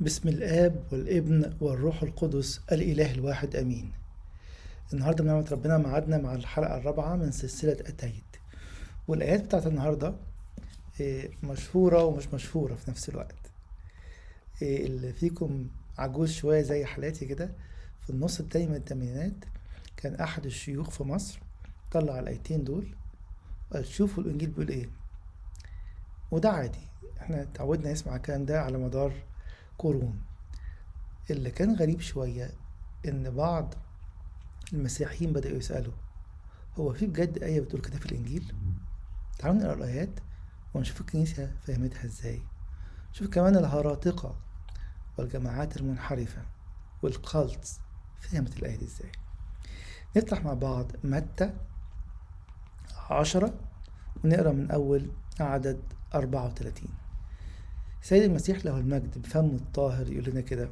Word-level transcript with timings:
بسم 0.00 0.28
الآب 0.28 0.84
والابن 0.92 1.56
والروح 1.60 2.02
القدس 2.02 2.60
الإله 2.72 3.12
الواحد 3.12 3.56
آمين. 3.56 3.92
النهاردة 4.92 5.24
بنعمة 5.24 5.48
ربنا 5.52 5.78
معادنا 5.78 6.18
مع 6.18 6.34
الحلقة 6.34 6.76
الرابعة 6.78 7.16
من 7.16 7.30
سلسلة 7.32 7.72
أتيت 7.72 8.24
والآيات 9.08 9.44
بتاعت 9.44 9.66
النهاردة 9.66 10.14
إيه، 11.00 11.30
مشهورة 11.42 12.04
ومش 12.04 12.28
مشهورة 12.34 12.74
في 12.74 12.90
نفس 12.90 13.08
الوقت. 13.08 13.50
إيه، 14.62 14.86
اللي 14.86 15.12
فيكم 15.12 15.66
عجوز 15.98 16.32
شوية 16.32 16.62
زي 16.62 16.84
حالاتي 16.84 17.26
كده. 17.26 17.50
في 18.00 18.10
النص 18.10 18.40
التاني 18.40 18.66
من 18.66 18.76
الثمانينات 18.76 19.44
كان 19.96 20.14
أحد 20.14 20.46
الشيوخ 20.46 20.90
في 20.90 21.04
مصر 21.04 21.38
طلع 21.92 22.18
الآيتين 22.18 22.64
دول. 22.64 22.94
وقال 23.70 23.86
شوفوا 23.86 24.22
الإنجيل 24.22 24.50
بيقول 24.50 24.68
إيه. 24.68 24.88
وده 26.30 26.50
عادي. 26.50 26.88
إحنا 27.20 27.42
اتعودنا 27.42 27.92
نسمع 27.92 28.16
الكلام 28.16 28.44
ده 28.44 28.62
على 28.62 28.78
مدار 28.78 29.12
قرون 29.78 30.22
اللي 31.30 31.50
كان 31.50 31.74
غريب 31.74 32.00
شوية 32.00 32.50
إن 33.08 33.30
بعض 33.30 33.74
المسيحيين 34.72 35.32
بدأوا 35.32 35.56
يسألوا 35.56 35.92
هو 36.78 36.92
في 36.92 37.06
بجد 37.06 37.42
آية 37.42 37.60
بتقول 37.60 37.80
كده 37.80 37.98
في 37.98 38.06
الإنجيل؟ 38.06 38.54
تعالوا 39.38 39.58
نقرأ 39.58 39.74
الآيات 39.74 40.20
ونشوف 40.74 41.00
الكنيسة 41.00 41.50
فهمتها 41.66 42.04
إزاي. 42.04 42.42
شوف 43.12 43.28
كمان 43.28 43.56
الهراطقة 43.56 44.36
والجماعات 45.18 45.76
المنحرفة 45.76 46.42
والكالتس 47.02 47.80
فهمت 48.20 48.56
الآية 48.58 48.76
دي 48.76 48.84
إزاي. 48.84 49.12
نفتح 50.16 50.44
مع 50.44 50.54
بعض 50.54 50.92
متى؟ 51.04 51.52
عشرة 53.10 53.54
ونقرأ 54.24 54.52
من 54.52 54.70
أول 54.70 55.10
عدد 55.40 55.80
أربعة 56.14 56.46
وتلاتين 56.46 56.88
سيد 58.02 58.22
المسيح 58.22 58.64
له 58.64 58.78
المجد 58.78 59.18
بفمه 59.22 59.54
الطاهر 59.56 60.12
يقول 60.12 60.24
لنا 60.30 60.40
كده 60.40 60.68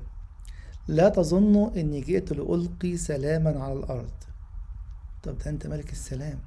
لا 0.89 1.09
تظنوا 1.09 1.71
إني 1.81 2.01
جئت 2.01 2.33
لألقي 2.33 2.97
سلاما 2.97 3.63
على 3.65 3.73
الأرض. 3.73 4.11
طب 5.23 5.39
ده 5.39 5.51
أنت 5.51 5.67
ملك 5.67 5.93
السلام. 5.93 6.39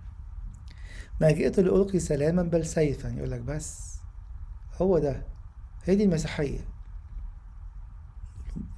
ما 1.22 1.32
جئت 1.32 1.60
لألقي 1.60 2.00
سلاما 2.00 2.44
بل 2.44 2.66
سيفا. 2.66 3.10
يقول 3.10 3.32
لك 3.32 3.40
بس 3.42 3.98
هو 4.82 5.00
ده 5.00 5.24
هي 5.86 5.96
دي 5.96 6.04
المسيحية. 6.04 6.60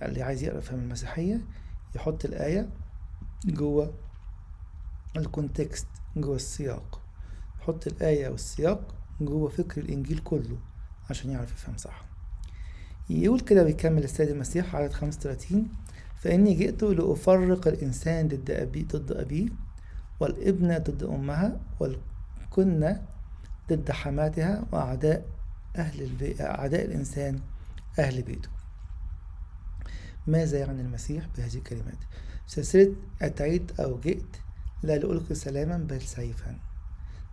اللي 0.02 0.22
عايز 0.22 0.44
يقرأ 0.44 0.60
فهم 0.60 0.80
المسيحية 0.80 1.42
يحط 1.96 2.26
الآية 2.26 2.70
جوه 3.46 3.94
الكونتكست 5.18 5.88
جوه 6.18 6.36
السياق. 6.36 7.02
يحط 7.62 7.88
الآية 7.88 8.30
والسياق 8.30 8.96
جوه 9.22 9.50
فكر 9.50 9.82
الإنجيل 9.82 10.20
كله. 10.20 10.58
عشان 11.10 11.32
يعرف 11.32 11.52
يفهم 11.52 11.78
صح. 11.78 12.06
يقول 13.10 13.40
كده 13.40 13.64
بيكمل 13.64 14.04
السيد 14.04 14.30
المسيح 14.30 14.76
عدد 14.76 14.94
35 14.94 15.68
فإني 16.16 16.54
جئت 16.54 16.84
لأفرق 16.84 17.68
الإنسان 17.68 18.28
ضد 18.28 18.52
أبي 18.52 18.84
ضد 18.84 19.12
أبيه 19.12 19.50
والابنة 20.20 20.78
ضد 20.78 21.04
أمها 21.04 21.60
والكنة 21.80 23.02
ضد 23.70 23.92
حماتها 23.92 24.66
وأعداء 24.72 25.26
أهل 25.76 26.02
البيت 26.02 26.42
أعداء 26.42 26.86
الإنسان 26.86 27.40
أهل 28.00 28.22
بيته. 28.22 28.50
ماذا 30.28 30.60
يعني 30.60 30.82
المسيح 30.82 31.28
بهذه 31.38 31.56
الكلمات؟ 31.56 31.98
سلسلة 32.48 32.96
أتيت 33.22 33.80
أو 33.80 34.00
جئت 34.00 34.38
لا 34.84 34.98
لألقي 34.98 35.36
سلاما 35.36 35.78
بل 35.78 36.02
سيفا. 36.02 36.56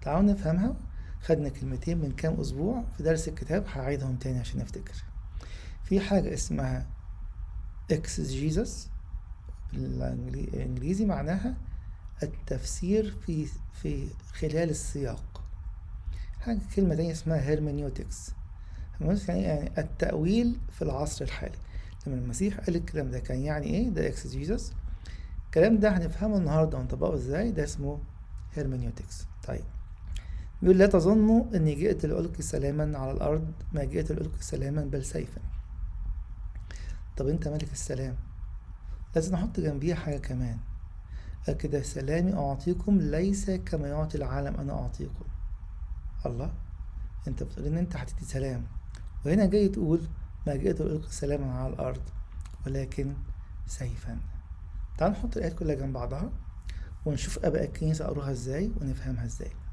تعالوا 0.02 0.32
نفهمها 0.32 0.76
خدنا 1.26 1.48
كلمتين 1.48 1.98
من 1.98 2.12
كام 2.12 2.40
أسبوع 2.40 2.84
في 2.96 3.02
درس 3.02 3.28
الكتاب 3.28 3.66
هعيدهم 3.66 4.16
تاني 4.16 4.38
عشان 4.38 4.60
نفتكر 4.60 4.94
في 5.84 6.00
حاجة 6.00 6.34
اسمها 6.34 6.86
exegesis 7.92 8.70
بالإنجليزي 9.72 11.04
معناها 11.06 11.56
التفسير 12.22 13.10
في 13.26 13.46
في 13.82 14.08
خلال 14.32 14.70
السياق. 14.70 15.42
حاجة 16.40 16.58
كلمة 16.76 16.94
تانية 16.94 17.12
اسمها 17.12 17.56
hermeneutics. 17.56 18.32
يعني 19.00 19.42
يعني 19.42 19.70
التأويل 19.80 20.58
في 20.70 20.82
العصر 20.82 21.24
الحالي. 21.24 21.58
لما 22.06 22.16
المسيح 22.16 22.60
قال 22.60 22.76
الكلام 22.76 23.10
ده 23.10 23.18
كان 23.18 23.40
يعني 23.40 23.66
إيه؟ 23.66 23.88
ده 23.88 24.10
exegesis 24.12 24.62
الكلام 25.46 25.78
ده 25.78 25.96
هنفهمه 25.96 26.36
النهاردة 26.36 26.78
ونطبقه 26.78 27.14
إزاي؟ 27.14 27.50
ده 27.52 27.64
اسمه 27.64 27.98
hermeneutics. 28.56 29.46
طيب. 29.46 29.64
بيقول 30.62 30.78
لا 30.78 30.86
تظنوا 30.86 31.44
أني 31.56 31.74
جئت 31.74 32.06
لألقي 32.06 32.42
سلاما 32.42 32.98
على 32.98 33.12
الأرض 33.12 33.52
ما 33.72 33.84
جئت 33.84 34.12
لألقي 34.12 34.40
سلاما 34.40 34.84
بل 34.84 35.04
سيفا. 35.04 35.40
طب 37.16 37.28
أنت 37.28 37.48
ملك 37.48 37.72
السلام. 37.72 38.16
لازم 39.14 39.34
نحط 39.34 39.60
جنبيها 39.60 39.96
حاجة 39.96 40.18
كمان. 40.18 40.58
قال 41.46 41.56
كده 41.56 41.82
سلامي 41.82 42.34
أعطيكم 42.34 42.98
ليس 43.00 43.50
كما 43.50 43.88
يعطي 43.88 44.18
العالم 44.18 44.56
أنا 44.56 44.72
أعطيكم. 44.72 45.24
الله 46.26 46.52
أنت 47.28 47.42
بتقول 47.42 47.66
إن 47.66 47.76
أنت 47.76 47.96
هتدي 47.96 48.24
سلام. 48.24 48.66
وهنا 49.26 49.46
جاي 49.46 49.68
تقول 49.68 50.00
ما 50.46 50.56
جئت 50.56 50.80
لألقي 50.80 51.10
سلاما 51.10 51.52
على 51.58 51.72
الأرض 51.72 52.02
ولكن 52.66 53.14
سيفا. 53.66 54.18
تعال 54.98 55.12
نحط 55.12 55.36
الآيات 55.36 55.54
كلها 55.54 55.74
جنب 55.74 55.92
بعضها 55.92 56.30
ونشوف 57.06 57.44
آباء 57.44 57.64
الكنيسة 57.64 58.06
قروها 58.06 58.30
إزاي 58.30 58.72
ونفهمها 58.80 59.28
إيه 59.40 59.65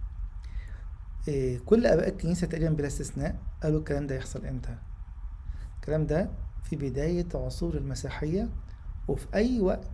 كل 1.66 1.86
آباء 1.86 2.10
الكنيسة 2.10 2.48
تقريبا 2.48 2.74
بلا 2.76 2.88
استثناء 2.88 3.40
قالوا 3.64 3.80
الكلام 3.80 4.08
ده 4.08 4.16
يحصل 4.16 4.46
إمتى 4.46 4.78
الكلام 5.76 6.06
ده 6.08 6.30
في 6.64 6.76
بداية 6.76 7.28
عصور 7.36 7.78
المسيحية 7.78 8.50
وفي 9.08 9.28
أي 9.34 9.60
وقت 9.60 9.92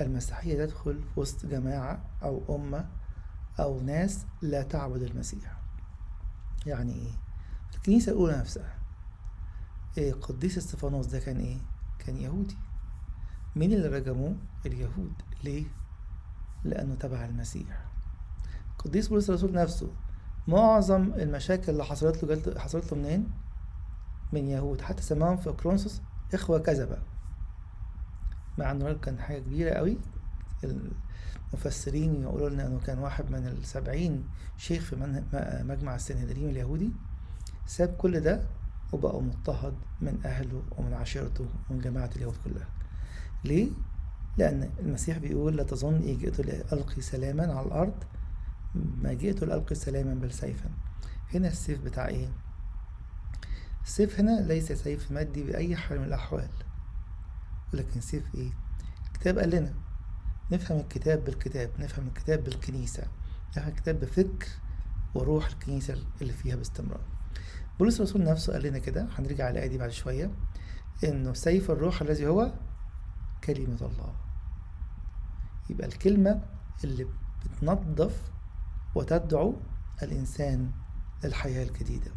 المسيحية 0.00 0.64
تدخل 0.64 1.02
في 1.14 1.20
وسط 1.20 1.46
جماعة 1.46 2.04
أو 2.22 2.56
أمة 2.56 2.88
أو 3.60 3.80
ناس 3.80 4.26
لا 4.42 4.62
تعبد 4.62 5.02
المسيح 5.02 5.56
يعني 6.66 6.92
إيه؟ 6.92 7.10
الكنيسة 7.74 8.12
الأولى 8.12 8.36
نفسها 8.38 8.74
إيه 9.98 10.12
قديس 10.12 10.56
إستفانوس 10.58 11.06
ده 11.06 11.18
كان 11.18 11.36
إيه؟ 11.40 11.58
كان 11.98 12.16
يهودي 12.16 12.56
مين 13.56 13.72
اللي 13.72 13.88
رجموه؟ 13.88 14.36
اليهود 14.66 15.12
ليه؟ 15.44 15.64
لأنه 16.64 16.94
تبع 16.94 17.24
المسيح 17.24 17.84
قديس 18.78 19.08
بولس 19.08 19.30
الرسول 19.30 19.52
نفسه 19.52 19.90
معظم 20.48 21.12
المشاكل 21.14 21.72
اللي 21.72 21.84
حصلت 21.84 22.22
له 22.24 22.34
جلت 22.34 22.58
حصلت 22.58 22.92
له 22.92 22.98
منين؟ 22.98 23.28
من 24.32 24.48
يهود 24.48 24.80
حتى 24.80 25.02
سماهم 25.02 25.36
في 25.36 25.52
كرونسوس 25.52 26.02
إخوة 26.34 26.58
كذبة 26.58 26.98
مع 28.58 28.70
إنه 28.70 28.92
كان 28.92 29.18
حاجة 29.18 29.38
كبيرة 29.38 29.70
قوي 29.70 29.98
المفسرين 31.52 32.22
يقولوا 32.22 32.48
لنا 32.48 32.66
إنه 32.66 32.80
كان 32.86 32.98
واحد 32.98 33.30
من 33.30 33.46
السبعين 33.46 34.24
شيخ 34.56 34.82
في 34.82 35.22
مجمع 35.64 35.94
السنهدرين 35.94 36.48
اليهودي 36.48 36.90
ساب 37.66 37.88
كل 37.88 38.20
ده 38.20 38.42
وبقى 38.92 39.22
مضطهد 39.22 39.74
من 40.00 40.20
أهله 40.24 40.62
ومن 40.78 40.92
عشيرته 40.94 41.46
ومن 41.70 41.80
جماعة 41.80 42.10
اليهود 42.16 42.36
كلها 42.44 42.66
ليه؟ 43.44 43.68
لأن 44.38 44.70
المسيح 44.80 45.18
بيقول 45.18 45.56
لا 45.56 45.62
تظن 45.62 45.94
إني 45.94 46.14
جئت 46.14 46.40
لألقي 46.40 47.02
سلاما 47.02 47.52
على 47.54 47.66
الأرض 47.66 47.94
ما 49.02 49.12
جئت 49.12 49.44
لألقي 49.44 49.74
سلاما 49.74 50.14
بل 50.14 50.32
سيفا 50.32 50.70
هنا 51.34 51.48
السيف 51.48 51.80
بتاع 51.80 52.08
إيه؟ 52.08 52.28
السيف 53.84 54.20
هنا 54.20 54.40
ليس 54.40 54.72
سيف 54.72 55.12
مادي 55.12 55.42
بأي 55.44 55.76
حال 55.76 55.98
من 55.98 56.04
الأحوال 56.04 56.48
ولكن 57.74 58.00
سيف 58.00 58.34
إيه؟ 58.34 58.50
الكتاب 59.06 59.38
قال 59.38 59.50
لنا 59.50 59.74
نفهم 60.52 60.78
الكتاب 60.80 61.24
بالكتاب 61.24 61.70
نفهم 61.78 62.06
الكتاب 62.06 62.44
بالكنيسة 62.44 63.02
نفهم 63.50 63.68
الكتاب 63.68 64.00
بفكر 64.00 64.46
وروح 65.14 65.46
الكنيسة 65.46 65.96
اللي 66.22 66.32
فيها 66.32 66.56
باستمرار 66.56 67.00
بولس 67.78 67.96
الرسول 68.00 68.24
نفسه 68.24 68.52
قال 68.52 68.62
لنا 68.62 68.78
كده 68.78 69.08
هنرجع 69.18 69.46
على 69.46 69.68
دي 69.68 69.78
بعد 69.78 69.90
شوية 69.90 70.30
إنه 71.04 71.32
سيف 71.32 71.70
الروح 71.70 72.02
الذي 72.02 72.26
هو 72.26 72.52
كلمة 73.44 73.76
الله 73.80 74.14
يبقى 75.70 75.86
الكلمة 75.86 76.42
اللي 76.84 77.06
بتنظف 77.44 78.30
وتدعو 78.96 79.54
الإنسان 80.02 80.70
للحياة 81.24 81.64
الجديدة. 81.64 82.10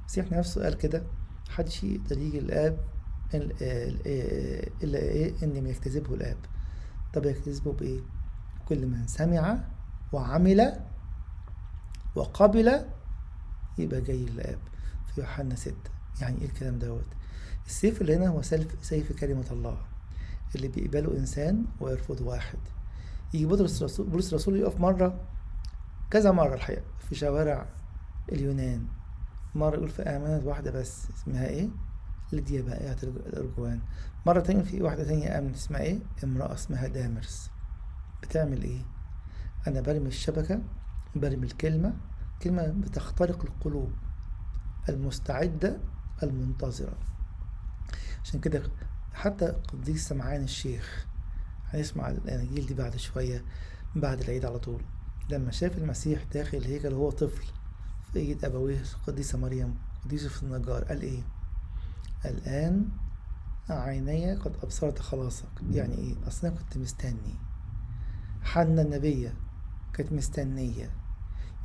المسيح 0.00 0.32
نفسه 0.32 0.62
قال 0.62 0.74
كده 0.74 1.02
محدش 1.48 1.84
يقدر 1.84 2.18
يجي 2.18 2.38
الآب 2.38 2.78
إلا 3.34 4.98
إيه؟ 4.98 5.34
إن 5.42 5.66
يجتذبه 5.66 6.14
الآب. 6.14 6.36
طب 7.14 7.26
يجتذبه 7.26 7.72
بإيه؟ 7.72 8.00
كل 8.68 8.86
من 8.86 9.06
سمع 9.06 9.58
وعمل 10.12 10.80
وقبل 12.14 12.84
يبقى 13.78 14.00
جاي 14.00 14.24
للآب. 14.26 14.58
في 15.14 15.20
يوحنا 15.20 15.54
ستة. 15.54 15.90
يعني 16.20 16.40
إيه 16.40 16.46
الكلام 16.46 16.78
دوت؟ 16.78 17.06
السيف 17.66 18.00
اللي 18.00 18.16
هنا 18.16 18.28
هو 18.28 18.42
سيف, 18.42 18.66
سيف 18.82 19.12
كلمة 19.12 19.46
الله. 19.50 19.78
اللي 20.54 20.68
بيقبله 20.68 21.16
إنسان 21.16 21.64
ويرفض 21.80 22.20
واحد. 22.20 22.58
يجي 23.34 23.46
بطرس 23.46 23.78
الرسول 23.78 24.06
بولس 24.06 24.28
الرسول 24.28 24.56
يقف 24.56 24.80
مرة 24.80 25.20
كذا 26.10 26.30
مرة 26.30 26.54
الحقيقة 26.54 26.82
في 27.08 27.14
شوارع 27.14 27.66
اليونان 28.32 28.86
مرة 29.54 29.74
يقول 29.76 29.88
في 29.88 30.02
آمنت 30.02 30.44
واحدة 30.44 30.70
بس 30.70 31.10
اسمها 31.10 31.46
إيه؟ 31.46 31.68
ليديا 32.32 32.62
بائعة 32.62 32.96
الأرجوان 33.02 33.80
مرة 34.26 34.40
تانية 34.40 34.62
في 34.62 34.82
واحدة 34.82 35.04
تانية 35.04 35.38
آمنت 35.38 35.54
اسمها 35.56 35.80
إيه؟ 35.80 35.98
امرأة 36.24 36.54
اسمها 36.54 36.86
دامرس 36.86 37.50
بتعمل 38.22 38.62
إيه؟ 38.62 38.82
أنا 39.66 39.80
برمي 39.80 40.08
الشبكة 40.08 40.60
برمي 41.16 41.46
الكلمة 41.46 41.94
كلمة 42.42 42.66
بتخترق 42.66 43.44
القلوب 43.44 43.92
المستعدة 44.88 45.78
المنتظرة 46.22 46.98
عشان 48.24 48.40
كده 48.40 48.62
حتى 49.14 49.46
قديس 49.48 50.08
سمعان 50.08 50.42
الشيخ 50.44 51.06
هنسمع 51.68 52.08
الأناجيل 52.08 52.66
دي 52.66 52.74
بعد 52.74 52.96
شوية 52.96 53.44
بعد 53.96 54.20
العيد 54.20 54.44
على 54.44 54.58
طول 54.58 54.82
لما 55.30 55.50
شاف 55.50 55.78
المسيح 55.78 56.22
داخل 56.34 56.58
الهيكل 56.58 56.92
وهو 56.94 57.10
طفل 57.10 57.44
في 58.12 58.18
ايد 58.18 58.44
أبويه 58.44 58.80
القديسة 58.80 59.38
مريم 59.38 59.74
قديسة 60.04 60.30
النجار 60.42 60.84
قال 60.84 61.02
إيه؟ 61.02 61.22
الآن 62.24 62.88
عيني 63.70 64.34
قد 64.34 64.56
أبصرت 64.62 64.98
خلاصك. 64.98 65.48
يعني 65.70 65.94
إيه؟ 65.94 66.14
أصلا 66.28 66.50
كنت 66.50 66.78
مستني. 66.78 67.34
حنا 68.42 68.82
النبية 68.82 69.34
كانت 69.94 70.12
مستنية. 70.12 70.90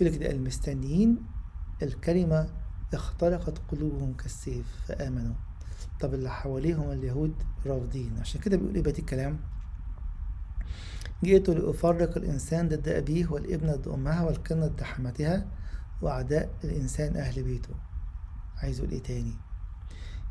يقول 0.02 0.16
كده 0.16 0.32
المستنيين 0.32 1.18
الكلمة 1.84 2.50
اخترقت 2.94 3.58
قلوبهم 3.72 4.14
كالسيف 4.14 4.68
فآمنوا. 4.88 5.36
طب 6.00 6.14
اللي 6.14 6.30
حواليهم 6.30 6.92
اليهود 6.92 7.34
رافضين 7.66 8.18
عشان 8.20 8.42
كده 8.42 8.58
بيقول 8.58 8.76
إيه 8.76 8.84
بقية 8.84 9.00
الكلام؟ 9.00 9.40
جئت 11.24 11.50
لأفرق 11.50 12.18
الإنسان 12.18 12.68
ضد 12.70 12.88
أبيه 12.88 13.28
والابن 13.28 13.72
ضد 13.76 13.88
أمها 13.88 14.24
والكنة 14.24 14.68
ضد 14.68 14.84
حماتها 14.84 15.48
وأعداء 16.02 16.54
الإنسان 16.64 17.18
أهل 17.18 17.44
بيته. 17.44 17.76
عايز 18.58 18.82
إيه 18.82 19.04
تاني؟ 19.04 19.34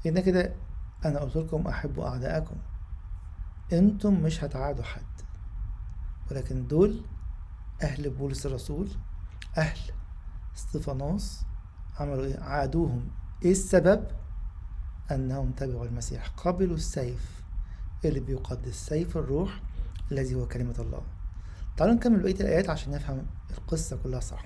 هنا 0.05 0.21
كده 0.21 0.55
أنا 1.05 1.19
قلت 1.19 1.37
لكم 1.37 1.67
أحبوا 1.67 2.07
أعداءكم. 2.09 2.57
أنتم 3.73 4.23
مش 4.23 4.45
هتعادوا 4.45 4.85
حد. 4.85 5.03
ولكن 6.31 6.67
دول 6.67 7.03
أهل 7.83 8.11
بولس 8.11 8.47
الرسول 8.47 8.89
أهل 9.59 9.79
استفانوس 10.57 11.43
عملوا 11.99 12.25
إيه؟ 12.25 12.41
عادوهم. 12.41 13.09
إيه 13.45 13.51
السبب؟ 13.51 14.07
أنهم 15.11 15.53
تبعوا 15.53 15.85
المسيح. 15.85 16.29
قبلوا 16.29 16.77
السيف. 16.77 17.41
اللي 18.05 18.21
بيقدس 18.21 18.75
سيف 18.75 19.17
الروح 19.17 19.63
الذي 20.13 20.35
هو 20.35 20.49
كلمة 20.49 20.75
الله. 20.79 21.03
تعالوا 21.77 21.95
نكمل 21.95 22.23
بقية 22.23 22.41
الآيات 22.41 22.71
عشان 22.71 22.93
نفهم 22.93 23.27
القصة 23.59 23.97
كلها 23.97 24.21
صح. 24.21 24.45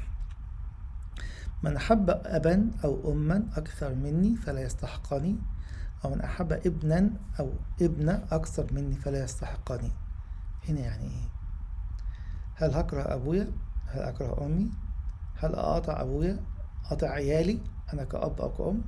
من 1.62 1.76
أحب 1.76 2.10
أبا 2.10 2.70
أو 2.84 3.12
أما 3.12 3.48
أكثر 3.56 3.94
مني 3.94 4.36
فلا 4.36 4.60
يستحقني 4.60 5.38
أو 6.04 6.10
من 6.10 6.20
أحب 6.20 6.52
ابنا 6.52 7.10
أو 7.40 7.52
ابنة 7.82 8.24
أكثر 8.30 8.72
مني 8.72 8.96
فلا 8.96 9.24
يستحقني. 9.24 9.92
هنا 10.68 10.80
يعني 10.80 11.04
إيه؟ 11.04 11.28
هل 12.54 12.74
هكره 12.74 13.02
أبويا؟ 13.14 13.52
هل 13.86 14.00
أكره 14.00 14.46
أمي؟ 14.46 14.70
هل 15.36 15.54
أقاطع 15.54 16.00
أبويا؟ 16.00 16.40
أقاطع 16.84 17.08
عيالي؟ 17.08 17.60
أنا 17.92 18.04
كأب 18.04 18.40
أو 18.40 18.52
كأم؟ 18.52 18.82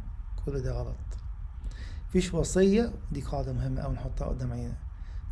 كل 0.46 0.62
ده 0.62 0.73
غلط. 0.73 0.96
فيش 2.08 2.34
وصية 2.34 2.93
دي 3.12 3.20
قاعدة 3.20 3.52
مهمة 3.52 3.81
أوي 3.81 3.94
نحطها 3.94 4.28
قدام 4.28 4.52
عينينا. 4.52 4.76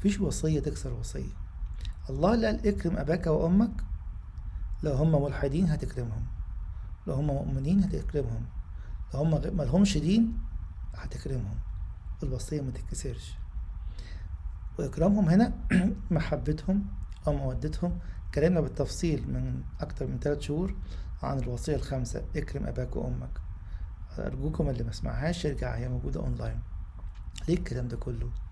فيش 0.04 0.20
وصية 0.20 0.60
تكسر 0.60 0.92
وصية. 0.92 1.32
الله 2.10 2.30
قال 2.30 2.66
اكرم 2.68 2.96
أباك 2.96 3.26
وأمك 3.26 3.70
لو 4.82 4.92
هم 4.92 5.22
ملحدين 5.22 5.66
هتكرمهم. 5.66 6.24
لو 7.06 7.14
هم 7.14 7.26
مؤمنين 7.26 7.84
هتكرمهم. 7.84 8.46
لو 9.14 9.20
هم 9.20 9.56
ملهمش 9.56 9.98
دين 9.98 10.38
هتكرمهم. 10.94 11.58
الوصية 12.22 12.60
ما 12.60 12.70
تتكسرش. 12.70 13.34
وإكرامهم 14.78 15.28
هنا 15.28 15.52
محبتهم 16.10 16.86
أو 17.26 17.32
مودتهم. 17.32 17.98
اتكلمنا 18.28 18.60
بالتفصيل 18.60 19.30
من 19.30 19.62
أكتر 19.80 20.06
من 20.06 20.18
ثلاث 20.18 20.40
شهور 20.40 20.74
عن 21.22 21.38
الوصية 21.38 21.76
الخامسة 21.76 22.24
إكرم 22.36 22.66
أباك 22.66 22.96
وأمك. 22.96 23.40
أرجوكم 24.18 24.68
اللي 24.68 24.84
ما 24.84 24.92
سمعهاش 24.92 25.44
يرجع 25.44 25.74
هي 25.76 25.88
موجودة 25.88 26.20
أونلاين 26.20 26.60
ليه 27.48 27.54
الكلام 27.54 27.88
ده 27.88 27.96
كله؟ 27.96 28.43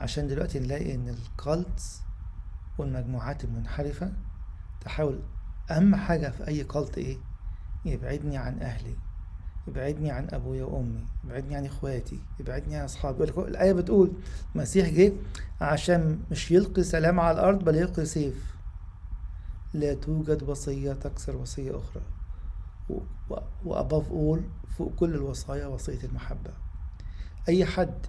عشان 0.00 0.28
دلوقتي 0.28 0.58
نلاقي 0.58 0.94
إن 0.94 1.08
ال 1.08 1.23
cults 1.23 2.00
والمجموعات 2.78 3.44
المنحرفة 3.44 4.12
تحاول 4.80 5.20
أهم 5.70 5.96
حاجة 5.96 6.28
في 6.30 6.48
أي 6.48 6.64
cult 6.64 6.98
إيه؟ 6.98 7.16
يبعدني 7.84 8.36
عن 8.36 8.62
أهلي 8.62 8.94
يبعدني 9.68 10.10
عن 10.10 10.28
أبويا 10.30 10.64
وأمي 10.64 11.06
يبعدني 11.24 11.56
عن 11.56 11.66
إخواتي 11.66 12.20
يبعدني 12.40 12.76
عن 12.76 12.84
أصحابي. 12.84 13.24
الآية 13.24 13.72
بتقول 13.72 14.12
المسيح 14.54 14.88
جه 14.88 15.12
عشان 15.60 16.20
مش 16.30 16.50
يلقي 16.50 16.82
سلام 16.82 17.20
على 17.20 17.34
الأرض 17.40 17.64
بل 17.64 17.74
يلقي 17.74 18.04
سيف. 18.04 18.54
لا 19.74 19.94
توجد 19.94 20.42
وصية 20.42 20.92
تكسر 20.92 21.36
وصية 21.36 21.78
أخرى. 21.78 22.02
وأباف 23.64 24.10
أول 24.10 24.42
فوق 24.78 24.94
كل 24.94 25.14
الوصايا 25.14 25.66
وصية 25.66 26.04
المحبة. 26.04 26.50
أي 27.48 27.64
حد 27.64 28.06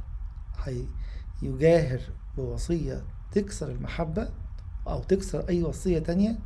يجاهر 1.45 2.01
بوصية 2.37 3.05
تكسر 3.31 3.71
المحبة 3.71 4.29
أو 4.87 5.03
تكسر 5.03 5.49
أي 5.49 5.63
وصية 5.63 5.99
تانية 5.99 6.39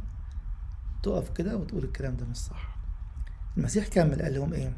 تقف 1.03 1.29
كده 1.29 1.57
وتقول 1.57 1.83
الكلام 1.83 2.17
ده 2.17 2.25
مش 2.25 2.37
صح. 2.37 2.75
المسيح 3.57 3.87
كمل 3.87 4.21
قال 4.21 4.33
لهم 4.33 4.53
إيه؟ 4.53 4.73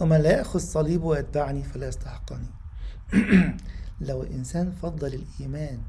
ومن 0.00 0.16
لا 0.16 0.38
يأخذ 0.38 0.58
صليبه 0.58 1.06
ويتبعني 1.06 1.62
فلا 1.62 1.88
يستحقني. 1.88 2.50
لو 4.00 4.22
الإنسان 4.22 4.70
فضل 4.70 5.14
الإيمان 5.14 5.82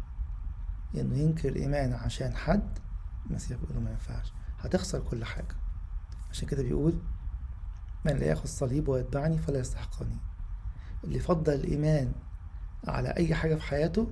إنه 0.95 1.17
ينكر 1.17 1.49
الإيمان 1.49 1.93
عشان 1.93 2.35
حد 2.35 2.79
المسيح 3.25 3.57
بيقول 3.57 3.83
ما 3.83 3.91
ينفعش 3.91 4.33
هتخسر 4.59 4.99
كل 4.99 5.25
حاجة. 5.25 5.55
عشان 6.31 6.47
كده 6.47 6.63
بيقول 6.63 6.99
من 8.05 8.11
لا 8.11 8.25
يأخذ 8.25 8.45
صليبه 8.45 8.91
ويتبعني 8.91 9.37
فلا 9.37 9.59
يستحقني. 9.59 10.17
اللي 11.03 11.19
فضل 11.19 11.53
الإيمان 11.53 12.11
على 12.87 13.09
أي 13.09 13.35
حاجة 13.35 13.55
في 13.55 13.61
حياته 13.61 14.11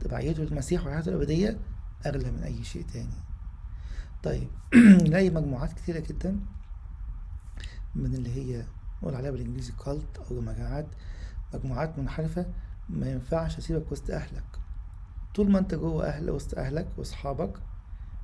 تبعيته 0.00 0.42
للمسيح 0.42 0.86
وحياته 0.86 1.08
الأبدية 1.08 1.58
أغلى 2.06 2.30
من 2.30 2.42
أي 2.42 2.64
شيء 2.64 2.84
تاني. 2.92 3.30
طيب 4.22 4.48
نلاقي 5.06 5.30
مجموعات 5.30 5.72
كتيرة 5.72 5.98
جدا 5.98 6.40
من 7.94 8.14
اللي 8.14 8.30
هي 8.30 8.64
نقول 9.02 9.14
عليها 9.14 9.30
بالإنجليزي 9.30 9.72
كالت 9.84 10.18
أو 10.18 10.40
مجموعات 10.40 10.86
مجموعات 11.54 11.98
منحرفة 11.98 12.46
ما 12.88 13.10
ينفعش 13.10 13.58
أسيبك 13.58 13.92
وسط 13.92 14.10
أهلك. 14.10 14.44
طول 15.34 15.50
ما 15.50 15.58
أنت 15.58 15.74
جوه 15.74 16.06
أهل 16.06 16.30
وسط 16.30 16.58
أهلك 16.58 16.88
وأصحابك 16.96 17.58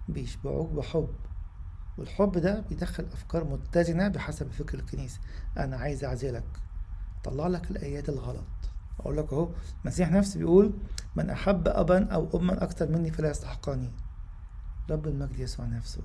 بيشبعوك 0.08 0.70
بحب 0.70 1.08
والحب 1.98 2.38
ده 2.38 2.60
بيدخل 2.60 3.06
أفكار 3.12 3.44
متزنة 3.44 4.08
بحسب 4.08 4.50
فكر 4.50 4.78
الكنيسة. 4.78 5.20
أنا 5.56 5.76
عايز 5.76 6.04
أعزلك 6.04 6.44
طلع 7.24 7.46
لك 7.46 7.70
الآيات 7.70 8.08
الغلط. 8.08 8.44
أقول 9.00 9.16
لك 9.16 9.32
أهو 9.32 9.48
المسيح 9.82 10.10
نفسه 10.10 10.38
بيقول 10.38 10.72
من 11.16 11.30
أحب 11.30 11.68
أبا 11.68 12.12
أو 12.12 12.28
أما 12.40 12.62
أكثر 12.64 12.88
مني 12.88 13.10
فلا 13.10 13.30
يستحقني. 13.30 13.90
رب 14.90 15.06
المجد 15.06 15.38
يسوع 15.38 15.66
نفسه. 15.66 16.02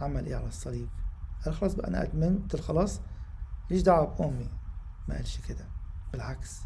عمل 0.00 0.26
إيه 0.26 0.36
على 0.36 0.46
الصليب؟ 0.46 0.88
قال 1.44 1.54
خلاص 1.54 1.74
بقى 1.74 1.88
أنا 1.88 2.02
أتممت 2.02 2.54
الخلاص 2.54 3.00
ليش 3.70 3.82
دعوة 3.82 4.06
بأمي. 4.16 4.48
ما 5.08 5.14
قالش 5.14 5.38
كده. 5.48 5.64
بالعكس 6.12 6.60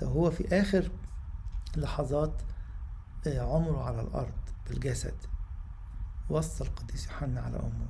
ده 0.00 0.06
هو 0.06 0.30
في 0.30 0.60
آخر 0.60 0.90
لحظات 1.76 2.42
عمره 3.26 3.84
على 3.84 4.00
الأرض 4.00 4.32
بالجسد. 4.68 5.14
وصى 6.30 6.64
القديس 6.64 7.06
يوحنا 7.06 7.40
على 7.40 7.56
أمه. 7.56 7.86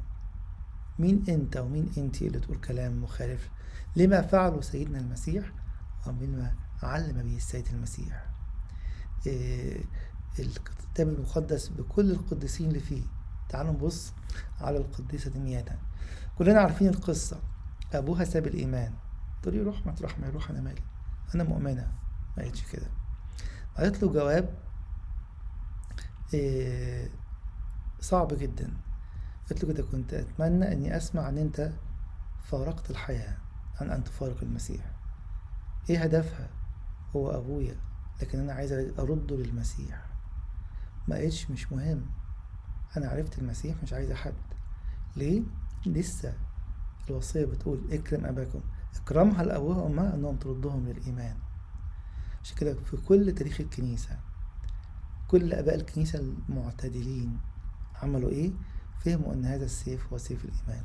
مين 0.98 1.24
أنت 1.28 1.56
ومين 1.56 1.92
أنت 1.98 2.22
اللي 2.22 2.40
تقول 2.40 2.56
كلام 2.56 3.02
مخالف؟ 3.02 3.50
لما 3.96 4.22
فعله 4.22 4.60
سيدنا 4.60 4.98
المسيح؟ 4.98 5.52
ومما 6.06 6.54
علم 6.82 7.22
به 7.22 7.36
السيد 7.36 7.66
المسيح. 7.68 8.26
إيه 9.26 9.84
الكتاب 10.38 11.08
المقدس 11.08 11.68
بكل 11.68 12.10
القديسين 12.10 12.68
اللي 12.68 12.80
فيه. 12.80 13.02
تعالوا 13.48 13.72
نبص 13.72 14.12
على 14.60 14.78
القديسة 14.78 15.30
دميانا 15.30 15.78
كلنا 16.38 16.60
عارفين 16.60 16.88
القصة. 16.88 17.40
أبوها 17.92 18.24
ساب 18.24 18.46
الإيمان. 18.46 18.92
تقول 19.42 19.54
لي 19.54 19.62
روح 19.62 19.86
ما 19.86 19.92
تروح 19.92 20.18
ما 20.18 20.26
يروح 20.26 20.50
أنا 20.50 20.60
مالي. 20.60 20.82
أنا 21.34 21.44
مؤمنة. 21.44 21.92
ما 22.36 22.42
قالتش 22.42 22.72
كده. 22.72 22.86
قالت 23.76 24.02
له 24.02 24.12
جواب 24.12 24.58
إيه 26.34 27.10
صعب 28.00 28.28
جدا. 28.34 28.76
قلت 29.50 29.64
له 29.64 29.72
كده 29.72 29.82
كنت 29.82 30.14
أتمنى 30.14 30.72
أني 30.72 30.96
أسمع 30.96 31.28
أن 31.28 31.38
أنت 31.38 31.72
فارقت 32.44 32.90
الحياة 32.90 33.36
عن 33.80 33.90
أن 33.90 34.04
تفارق 34.04 34.42
المسيح. 34.42 34.91
إيه 35.90 36.02
هدفها؟ 36.02 36.48
هو 37.16 37.30
أبويا 37.30 37.76
لكن 38.22 38.38
أنا 38.38 38.52
عايز 38.52 38.72
أرده 38.72 39.36
للمسيح 39.36 40.06
ما 41.08 41.16
قالش 41.16 41.50
مش 41.50 41.72
مهم. 41.72 42.06
أنا 42.96 43.08
عرفت 43.08 43.38
المسيح 43.38 43.76
مش 43.82 43.92
عايزة 43.92 44.14
حد 44.14 44.34
ليه؟ 45.16 45.42
لسه 45.86 46.34
الوصية 47.10 47.44
بتقول 47.44 47.92
اكرم 47.92 48.24
أباكم. 48.26 48.60
إكرامها 48.96 49.42
لأبوها 49.44 49.78
وأمها 49.78 50.14
إنهم 50.14 50.36
تردهم 50.36 50.88
للإيمان. 50.88 51.36
عشان 52.42 52.56
كده 52.56 52.74
في 52.74 52.96
كل 52.96 53.34
تاريخ 53.34 53.60
الكنيسة 53.60 54.18
كل 55.28 55.52
آباء 55.52 55.74
الكنيسة 55.74 56.18
المعتدلين 56.18 57.38
عملوا 58.02 58.30
إيه؟ 58.30 58.52
فهموا 59.00 59.32
إن 59.34 59.44
هذا 59.44 59.64
السيف 59.64 60.12
هو 60.12 60.18
سيف 60.18 60.44
الإيمان. 60.44 60.84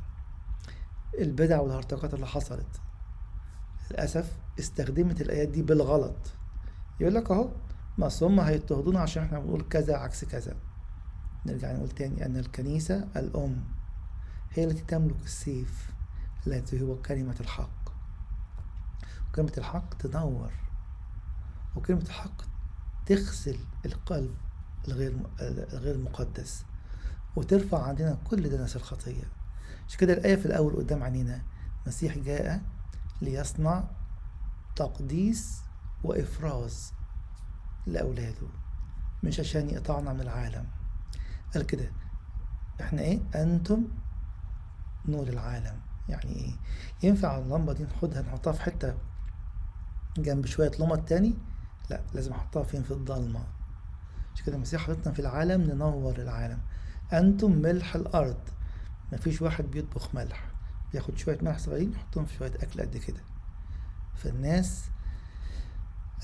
البدع 1.19 1.59
والهرطقات 1.59 2.13
اللي 2.13 2.27
حصلت. 2.27 2.81
للأسف 3.91 4.37
استخدمت 4.59 5.21
الآيات 5.21 5.47
دي 5.49 5.61
بالغلط. 5.61 6.17
يقول 6.99 7.15
لك 7.15 7.31
أهو 7.31 7.49
ما 7.97 8.07
أصل 8.07 8.25
هم 8.25 8.39
هيضطهدونا 8.39 8.99
عشان 8.99 9.23
إحنا 9.23 9.39
بنقول 9.39 9.61
كذا 9.61 9.97
عكس 9.97 10.25
كذا. 10.25 10.55
نرجع 11.45 11.71
نقول 11.71 11.89
تاني 11.89 12.25
أن 12.25 12.37
الكنيسة 12.37 13.07
الأم 13.15 13.63
هي 14.53 14.63
التي 14.63 14.83
تملك 14.87 15.23
السيف 15.23 15.91
التي 16.47 16.81
هو 16.81 17.01
كلمة 17.01 17.35
الحق. 17.39 17.89
وكلمة 19.29 19.53
الحق 19.57 19.93
تنور 19.97 20.51
وكلمة 21.75 22.01
الحق 22.01 22.41
تغسل 23.05 23.57
القلب 23.85 24.35
الغير 24.87 25.15
الغير 25.73 25.95
المقدس 25.95 26.65
وترفع 27.35 27.83
عندنا 27.83 28.17
كل 28.29 28.49
دنس 28.49 28.75
الخطية. 28.75 29.23
عشان 29.87 29.99
كده 29.99 30.13
الآية 30.13 30.35
في 30.35 30.45
الأول 30.45 30.75
قدام 30.75 31.03
عينينا 31.03 31.41
المسيح 31.83 32.17
جاء 32.17 32.61
ليصنع 33.21 33.83
تقديس 34.75 35.61
وإفراز 36.03 36.93
لأولاده 37.85 38.47
مش 39.23 39.39
عشان 39.39 39.69
يقطعنا 39.69 40.13
من 40.13 40.21
العالم. 40.21 40.65
قال 41.53 41.65
كده 41.65 41.91
إحنا 42.81 43.01
إيه؟ 43.01 43.19
أنتم 43.35 43.87
نور 45.05 45.27
العالم. 45.27 45.79
يعني 46.09 46.35
إيه؟ 46.35 46.53
ينفع 47.03 47.37
اللمبة 47.37 47.73
دي 47.73 47.83
ناخدها 47.83 48.21
نحطها 48.21 48.53
في 48.53 48.61
حتة 48.61 48.97
جنب 50.17 50.45
شوية 50.45 50.71
لمط 50.79 50.99
تاني؟ 50.99 51.33
لا 51.89 52.01
لازم 52.13 52.31
أحطها 52.33 52.63
فين؟ 52.63 52.83
في 52.83 52.91
الضلمة. 52.91 53.43
عشان 54.33 54.45
كده 54.45 54.55
المسيح 54.55 54.81
حطتنا 54.81 55.13
في 55.13 55.19
العالم 55.19 55.61
ننور 55.61 56.15
العالم. 56.15 56.61
أنتم 57.13 57.51
ملح 57.51 57.95
الأرض. 57.95 58.39
مفيش 59.13 59.41
واحد 59.41 59.63
بيطبخ 59.65 60.15
ملح. 60.15 60.46
بياخد 60.93 61.17
شوية 61.17 61.37
ملح 61.41 61.57
صغيرين 61.57 61.91
يحطهم 61.93 62.25
في 62.25 62.33
شوية 62.37 62.51
أكل 62.55 62.81
قد 62.81 62.97
كده. 62.97 63.21
فالناس 64.15 64.85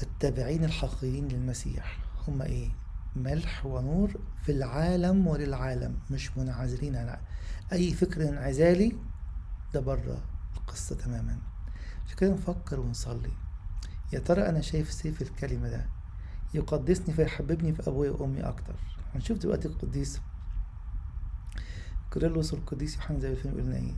التابعين 0.01 0.63
الحقيقيين 0.63 1.27
للمسيح 1.27 1.97
هم 2.27 2.41
إيه؟ 2.41 2.69
ملح 3.15 3.65
ونور 3.65 4.11
في 4.45 4.51
العالم 4.51 5.27
وللعالم 5.27 5.99
مش 6.11 6.37
منعزلين 6.37 6.95
عن 6.95 7.17
أي 7.73 7.93
فكر 7.93 8.29
انعزالي 8.29 8.95
ده 9.73 9.79
بره 9.79 10.21
القصة 10.57 10.95
تماما. 10.95 11.37
عشان 12.05 12.17
كده 12.17 12.33
نفكر 12.33 12.79
ونصلي. 12.79 13.31
يا 14.13 14.19
ترى 14.19 14.49
أنا 14.49 14.61
شايف 14.61 14.91
سيف 14.91 15.21
الكلمة 15.21 15.69
ده؟ 15.69 15.85
يقدسني 16.53 17.13
فيحببني 17.13 17.73
في 17.73 17.87
أبويا 17.89 18.11
وأمي 18.11 18.41
أكتر. 18.41 18.75
هنشوف 19.15 19.37
دلوقتي 19.37 19.67
القديس. 19.67 20.21
كيرلس 22.11 22.53
والقديس 22.53 22.95
يوحنا 22.95 23.19
زي 23.19 23.31
الفيلم 23.31 23.53
قلنا 23.57 23.75
إيه؟ 23.75 23.93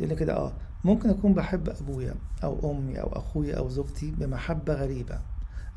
يقول 0.00 0.14
كده 0.14 0.36
آه 0.36 0.52
ممكن 0.84 1.10
أكون 1.10 1.34
بحب 1.34 1.68
أبويا 1.68 2.14
أو 2.44 2.72
أمي 2.72 3.00
أو 3.00 3.06
أخويا 3.12 3.58
أو 3.58 3.68
زوجتي 3.68 4.10
بمحبة 4.10 4.74
غريبة 4.74 5.20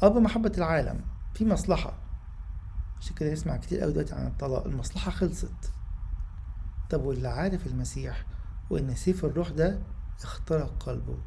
أو 0.03 0.09
بمحبة 0.09 0.51
العالم 0.57 1.01
في 1.33 1.45
مصلحة. 1.45 1.93
عشان 3.01 3.15
كده 3.15 3.33
نسمع 3.33 3.57
كتير 3.57 3.79
قوي 3.79 3.91
دلوقتي 3.91 4.15
عن 4.15 4.27
الطلاق. 4.27 4.65
المصلحة 4.65 5.11
خلصت. 5.11 5.71
طب 6.89 7.03
واللي 7.03 7.27
عارف 7.27 7.67
المسيح 7.67 8.25
وإن 8.69 8.95
سيف 8.95 9.25
الروح 9.25 9.49
ده 9.49 9.79
اخترق 10.23 10.83
قلبه 10.83 11.17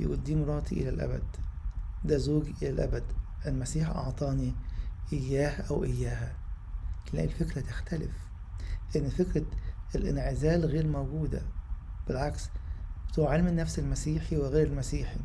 يقول 0.00 0.22
دي 0.22 0.34
مراتي 0.36 0.74
إلى 0.74 0.88
الأبد 0.88 1.22
ده 2.04 2.16
زوجي 2.18 2.54
إلى 2.62 2.70
الأبد 2.70 3.04
المسيح 3.46 3.90
أعطاني 3.90 4.54
إياه 5.12 5.62
أو 5.70 5.84
إياها. 5.84 6.34
تلاقي 7.06 7.26
الفكرة 7.26 7.60
تختلف 7.60 8.12
إن 8.96 9.08
فكرة 9.08 9.46
الانعزال 9.94 10.64
غير 10.64 10.86
موجودة. 10.86 11.42
بالعكس 12.10 12.48
بتوع 13.08 13.30
علم 13.32 13.46
النفس 13.46 13.78
المسيحي 13.78 14.36
وغير 14.36 14.66
المسيحي. 14.66 15.20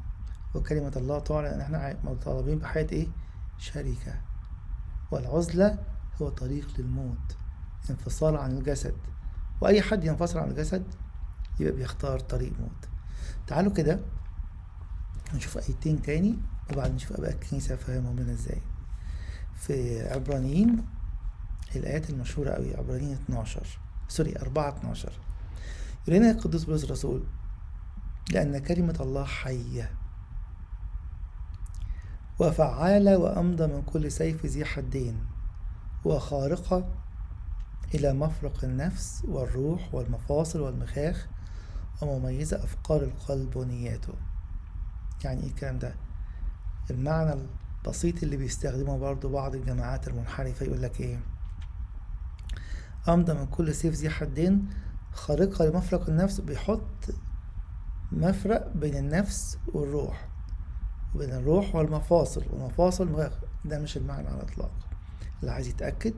وكلمة 0.55 0.91
الله 0.95 1.19
تعلن 1.19 1.45
إن 1.45 1.61
إحنا 1.61 1.97
مطالبين 2.03 2.59
بحياة 2.59 2.87
إيه؟ 2.91 3.07
شركة. 3.57 4.21
والعزلة 5.11 5.77
هو 6.21 6.29
طريق 6.29 6.67
للموت 6.79 7.37
انفصال 7.89 8.37
عن 8.37 8.51
الجسد. 8.57 8.95
وأي 9.61 9.81
حد 9.81 10.03
ينفصل 10.03 10.39
عن 10.39 10.49
الجسد 10.49 10.83
يبقى 11.59 11.73
بيختار 11.73 12.19
طريق 12.19 12.53
موت. 12.59 12.89
تعالوا 13.47 13.73
كده 13.73 13.99
نشوف 15.33 15.57
آيتين 15.57 16.01
تاني 16.01 16.37
وبعدين 16.73 16.95
نشوف 16.95 17.11
أبقى 17.11 17.31
الكنيسة 17.31 17.75
فاهمهم 17.75 18.19
لنا 18.19 18.31
إزاي. 18.33 18.61
في 19.55 20.01
عبرانيين 20.09 20.85
الآيات 21.75 22.09
المشهورة 22.09 22.49
أوي 22.49 22.75
عبرانيين 22.77 23.13
12 23.13 23.79
سوري 24.07 24.33
4 24.41 24.69
12 24.77 25.11
يقول 26.07 26.19
لنا 26.19 26.31
القدوس 26.31 26.63
بولس 26.63 26.83
الرسول 26.83 27.23
لأن 28.31 28.57
كلمة 28.57 28.95
الله 28.99 29.23
حية. 29.23 29.91
وفعالة 32.39 33.17
وأمضى 33.17 33.67
من 33.67 33.81
كل 33.81 34.11
سيف 34.11 34.45
ذي 34.45 34.65
حدين 34.65 35.25
وخارقة 36.05 36.87
إلى 37.95 38.13
مفرق 38.13 38.63
النفس 38.63 39.23
والروح 39.27 39.95
والمفاصل 39.95 40.61
والمخاخ 40.61 41.27
ومميزة 42.01 42.63
أفكار 42.63 43.03
القلب 43.03 43.55
ونياته. 43.55 44.13
يعني 45.23 45.43
إيه 45.43 45.47
الكلام 45.49 45.79
ده؟ 45.79 45.95
المعنى 46.89 47.41
البسيط 47.85 48.23
اللي 48.23 48.37
بيستخدمه 48.37 48.97
برضو 48.97 49.29
بعض 49.29 49.55
الجماعات 49.55 50.07
المنحرفة 50.07 50.65
يقول 50.65 50.81
لك 50.81 51.01
إيه؟ 51.01 51.19
أمضى 53.07 53.33
من 53.33 53.45
كل 53.45 53.75
سيف 53.75 53.93
ذي 53.95 54.09
حدين 54.09 54.69
خارقة 55.15 55.65
لمفرق 55.65 56.09
النفس 56.09 56.39
بيحط 56.39 56.81
مفرق 58.11 58.71
بين 58.75 58.95
النفس 58.97 59.57
والروح 59.73 60.27
وبين 61.15 61.29
الروح 61.33 61.75
والمفاصل. 61.75 62.43
والمفاصل 62.49 63.29
ده 63.65 63.79
مش 63.79 63.97
المعنى 63.97 64.27
على 64.27 64.37
الإطلاق. 64.37 64.71
اللي 65.41 65.51
عايز 65.51 65.67
يتأكد 65.67 66.13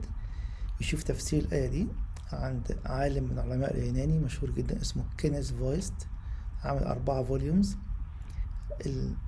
يشوف 0.80 1.02
تفسير 1.02 1.42
الآية 1.42 1.68
دي 1.68 1.88
عند 2.32 2.78
عالم 2.86 3.24
من 3.24 3.38
علماء 3.38 3.74
اليوناني 3.74 4.18
مشهور 4.18 4.50
جدا 4.50 4.80
اسمه 4.80 5.04
كينيس 5.18 5.52
فويست 5.52 5.94
عامل 6.64 6.82
أربعة 6.82 7.22
volumes 7.24 7.76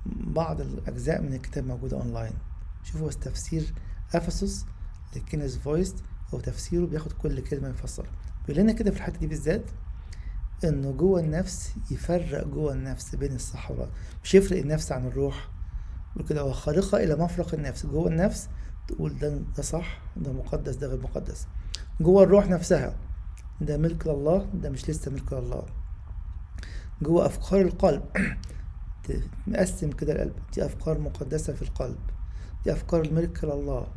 بعض 0.05 0.61
الأجزاء 0.61 1.21
من 1.21 1.33
الكتاب 1.33 1.65
موجودة 1.65 1.97
أونلاين 1.97 2.33
شوفوا 2.83 3.09
تفسير 3.11 3.73
أفسس 4.13 4.65
لكينيس 5.15 5.57
فويست 5.57 6.03
هو 6.33 6.39
تفسيره 6.39 6.85
بياخد 6.85 7.11
كل 7.11 7.39
كلمة 7.41 7.67
يفسرها 7.69 8.11
بيقول 8.47 8.63
لنا 8.63 8.73
كده 8.73 8.91
في 8.91 8.97
الحتة 8.97 9.19
دي 9.19 9.27
بالذات 9.27 9.63
إنه 10.63 10.91
جوه 10.91 11.19
النفس 11.19 11.73
يفرق 11.91 12.47
جوه 12.47 12.73
النفس 12.73 13.15
بين 13.15 13.35
الصح 13.35 13.71
والغلط 13.71 13.89
مش 14.23 14.35
يفرق 14.35 14.59
النفس 14.59 14.91
عن 14.91 15.07
الروح. 15.07 15.49
وكده 16.17 16.41
هو 16.41 16.51
خارقة 16.51 16.97
إلى 17.03 17.15
مفرق 17.15 17.53
النفس. 17.53 17.85
جوه 17.85 18.07
النفس 18.07 18.49
تقول 18.87 19.19
ده 19.19 19.29
ده 19.57 19.63
صح 19.63 20.01
ده 20.17 20.33
مقدس 20.33 20.75
ده 20.75 20.87
غير 20.87 21.01
مقدس. 21.01 21.47
جوه 22.01 22.23
الروح 22.23 22.47
نفسها 22.47 22.95
ده 23.61 23.77
ملك 23.77 24.07
لله 24.07 24.47
ده 24.53 24.69
مش 24.69 24.89
لسه 24.89 25.11
ملك 25.11 25.33
لله. 25.33 25.65
جوه 27.01 27.25
أفكار 27.25 27.61
القلب 27.61 28.03
مقسم 29.47 29.91
كده 29.91 30.13
القلب. 30.13 30.33
دي 30.53 30.65
أفكار 30.65 30.99
مقدسة 30.99 31.53
في 31.53 31.61
القلب. 31.61 31.99
دي 32.65 32.71
أفكار 32.73 33.01
الملك 33.01 33.43
لله. 33.43 33.87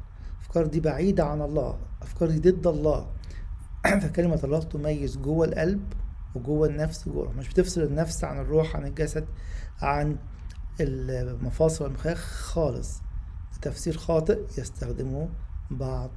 أفكار 0.40 0.66
دي 0.66 0.80
بعيدة 0.80 1.24
عن 1.24 1.42
الله. 1.42 1.78
أفكار 2.02 2.30
دي 2.30 2.50
ضد 2.50 2.66
الله. 2.66 3.13
فكلمة 4.02 4.40
الله 4.44 4.60
تميز 4.62 5.16
جوه 5.16 5.46
القلب 5.46 5.92
وجوه 6.34 6.68
النفس 6.68 7.08
وجوه 7.08 7.22
الروح. 7.22 7.36
مش 7.36 7.48
بتفصل 7.48 7.82
النفس 7.82 8.24
عن 8.24 8.38
الروح 8.38 8.76
عن 8.76 8.86
الجسد 8.86 9.26
عن 9.82 10.16
المفاصل 10.80 11.84
والمخاخ 11.84 12.18
خالص. 12.18 13.02
تفسير 13.62 13.96
خاطئ 13.96 14.40
يستخدمه 14.58 15.28
بعض 15.70 16.10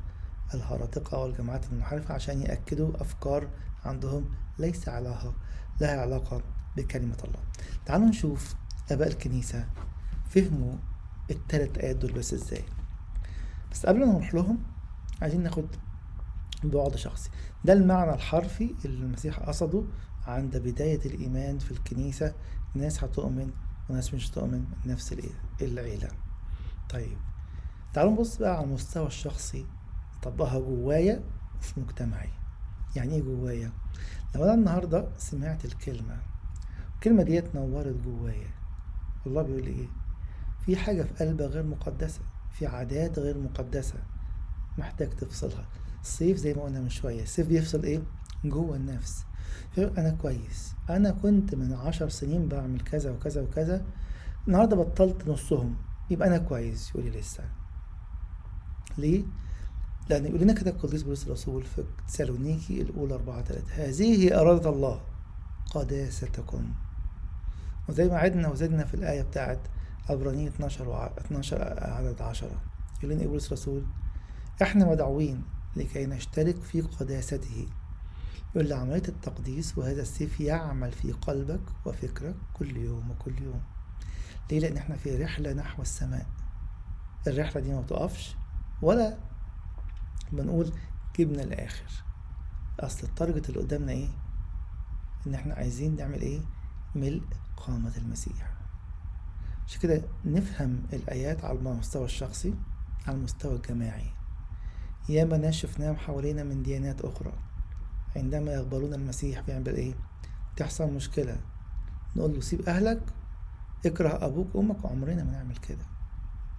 الهرطقة 0.53 1.17
والجماعات 1.17 1.65
المنحرفة 1.65 2.13
عشان 2.13 2.41
يأكدوا 2.41 3.01
أفكار 3.01 3.47
عندهم 3.85 4.25
ليس 4.59 4.89
لها 4.89 5.33
لها 5.81 6.01
علاقة 6.01 6.41
بكلمة 6.77 7.17
الله. 7.23 7.39
تعالوا 7.85 8.07
نشوف 8.07 8.55
آباء 8.91 9.07
الكنيسة 9.07 9.65
فهموا 10.29 10.73
التلات 11.31 11.77
آيات 11.77 11.95
دول 11.95 12.11
بس 12.11 12.33
إزاي. 12.33 12.63
بس 13.71 13.85
قبل 13.85 13.99
ما 13.99 14.13
نروح 14.13 14.33
لهم 14.33 14.57
عايزين 15.21 15.43
ناخد 15.43 15.67
بعد 16.63 16.95
شخصي. 16.95 17.29
ده 17.65 17.73
المعنى 17.73 18.13
الحرفي 18.13 18.75
اللي 18.85 19.05
المسيح 19.05 19.39
قصده 19.39 19.83
عند 20.27 20.57
بداية 20.57 21.05
الإيمان 21.05 21.59
في 21.59 21.71
الكنيسة. 21.71 22.33
ناس 22.75 23.03
هتؤمن 23.03 23.51
وناس 23.89 24.13
مش 24.13 24.31
هتؤمن 24.31 24.65
نفس 24.85 25.15
العيلة. 25.61 26.09
طيب 26.89 27.17
تعالوا 27.93 28.11
نبص 28.11 28.37
بقى 28.37 28.57
على 28.57 28.65
المستوى 28.65 29.07
الشخصي. 29.07 29.65
طبقها 30.23 30.59
جوايا 30.59 31.23
وفي 31.59 31.79
مجتمعي. 31.79 32.29
يعني 32.95 33.15
إيه 33.15 33.21
جوايا؟ 33.21 33.71
لو 34.35 34.43
أنا 34.43 34.53
النهاردة 34.53 35.07
سمعت 35.17 35.65
الكلمة 35.65 36.21
الكلمة 36.95 37.23
ديت 37.23 37.55
نورت 37.55 37.95
جوايا. 38.05 38.51
الله 39.27 39.41
بيقول 39.41 39.63
لي 39.63 39.71
إيه؟ 39.71 39.87
في 40.65 40.75
حاجة 40.77 41.03
في 41.03 41.13
قلبك 41.25 41.41
غير 41.45 41.63
مقدسة 41.63 42.21
في 42.51 42.67
عادات 42.67 43.19
غير 43.19 43.37
مقدسة 43.37 44.03
محتاج 44.77 45.09
تفصلها. 45.09 45.65
السيف 46.07 46.37
زي 46.37 46.53
ما 46.53 46.63
قلنا 46.63 46.81
من 46.81 46.89
شوية. 46.89 47.23
السيف 47.23 47.47
بيفصل 47.47 47.83
إيه؟ 47.83 48.01
جوه 48.45 48.75
النفس. 48.75 49.25
أنا 49.77 50.09
كويس. 50.09 50.73
أنا 50.89 51.11
كنت 51.11 51.55
من 51.55 51.73
عشر 51.73 52.09
سنين 52.09 52.47
بعمل 52.47 52.81
كذا 52.81 53.11
وكذا 53.11 53.41
وكذا. 53.41 53.85
النهاردة 54.47 54.75
بطلت 54.75 55.27
نصهم. 55.27 55.75
يبقى 56.09 56.27
أنا 56.27 56.37
كويس. 56.37 56.89
يقول 56.89 57.03
لي 57.03 57.19
لسه. 57.19 57.43
ليه؟ 58.97 59.23
لأن 60.09 60.25
يقول 60.25 60.41
لنا 60.41 60.53
كده 60.53 60.71
القديس 60.71 61.03
بولس 61.03 61.27
الرسول 61.27 61.63
في 61.65 61.83
تسالونيكي 62.07 62.81
الأولى 62.81 63.13
أربعة 63.13 63.41
تلاتة. 63.41 63.73
هذه 63.73 64.23
هي 64.23 64.35
إرادة 64.35 64.69
الله 64.69 65.01
قداستكم. 65.71 66.73
وزي 67.89 68.07
ما 68.07 68.17
عدنا 68.17 68.49
وزدنا 68.49 68.85
في 68.85 68.93
الآية 68.93 69.21
بتاعت 69.21 69.59
عبرانية 70.09 70.47
12 70.47 70.89
وع... 70.89 71.11
12 71.17 71.61
عدد 71.77 72.21
10 72.21 72.49
يقول 73.03 73.15
لنا 73.15 73.27
بولس 73.27 73.47
الرسول 73.47 73.85
إحنا 74.61 74.85
مدعوين 74.85 75.43
لكي 75.75 76.05
نشترك 76.05 76.61
في 76.61 76.81
قداسته. 76.81 77.67
يقول 78.55 78.67
لي 78.67 78.75
عملية 78.75 79.07
التقديس 79.07 79.77
وهذا 79.77 80.01
السيف 80.01 80.39
يعمل 80.39 80.91
في 80.91 81.11
قلبك 81.11 81.61
وفكرك 81.85 82.35
كل 82.53 82.77
يوم 82.77 83.11
وكل 83.11 83.41
يوم. 83.41 83.61
ليه؟ 84.51 84.59
لأن 84.59 84.77
إحنا 84.77 84.95
في 84.95 85.23
رحلة 85.23 85.53
نحو 85.53 85.81
السماء. 85.81 86.27
الرحلة 87.27 87.61
دي 87.61 87.73
ما 87.73 87.81
بتقفش 87.81 88.35
ولا 88.81 89.17
بنقول 90.31 90.71
جبنا 91.19 91.43
الآخر. 91.43 92.03
أصل 92.79 93.07
التارجت 93.07 93.49
اللي 93.49 93.59
قدامنا 93.59 93.91
إيه؟ 93.91 94.09
إن 95.27 95.33
إحنا 95.33 95.53
عايزين 95.53 95.95
نعمل 95.95 96.21
إيه؟ 96.21 96.41
ملء 96.95 97.23
قامة 97.57 97.97
المسيح. 97.97 98.53
عشان 99.67 99.81
كده 99.81 100.01
نفهم 100.25 100.83
الآيات 100.93 101.45
على 101.45 101.59
المستوى 101.59 102.05
الشخصي 102.05 102.53
على 103.07 103.17
المستوى 103.17 103.55
الجماعي. 103.55 104.11
ياما 105.09 105.37
ناس 105.37 105.53
شفناهم 105.53 105.95
حوالينا 105.95 106.43
من 106.43 106.63
ديانات 106.63 107.01
أخرى. 107.01 107.33
عندما 108.15 108.51
يقبلون 108.53 108.93
المسيح 108.93 109.41
بيعمل 109.41 109.75
إيه؟ 109.75 109.93
تحصل 110.55 110.93
مشكلة. 110.93 111.37
نقول 112.15 112.33
له 112.33 112.41
سيب 112.41 112.61
أهلك 112.69 113.01
اكره 113.85 114.25
أبوك 114.25 114.55
وأمك 114.55 114.85
عمرنا 114.85 115.23
ما 115.23 115.31
نعمل 115.31 115.55
كده. 115.57 115.85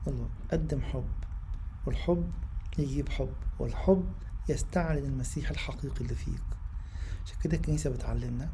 نقول 0.03 0.19
له 0.19 0.29
قدم 0.53 0.81
حب. 0.81 1.09
والحب 1.87 2.31
يجيب 2.79 3.09
حب. 3.09 3.33
والحب 3.59 4.05
يستعلن 4.49 5.05
المسيح 5.05 5.51
الحقيقي 5.51 6.01
اللي 6.01 6.15
فيك. 6.15 6.43
عشان 7.25 7.37
كده 7.43 7.57
الكنيسة 7.57 7.91
بتعلمنا 7.91 8.49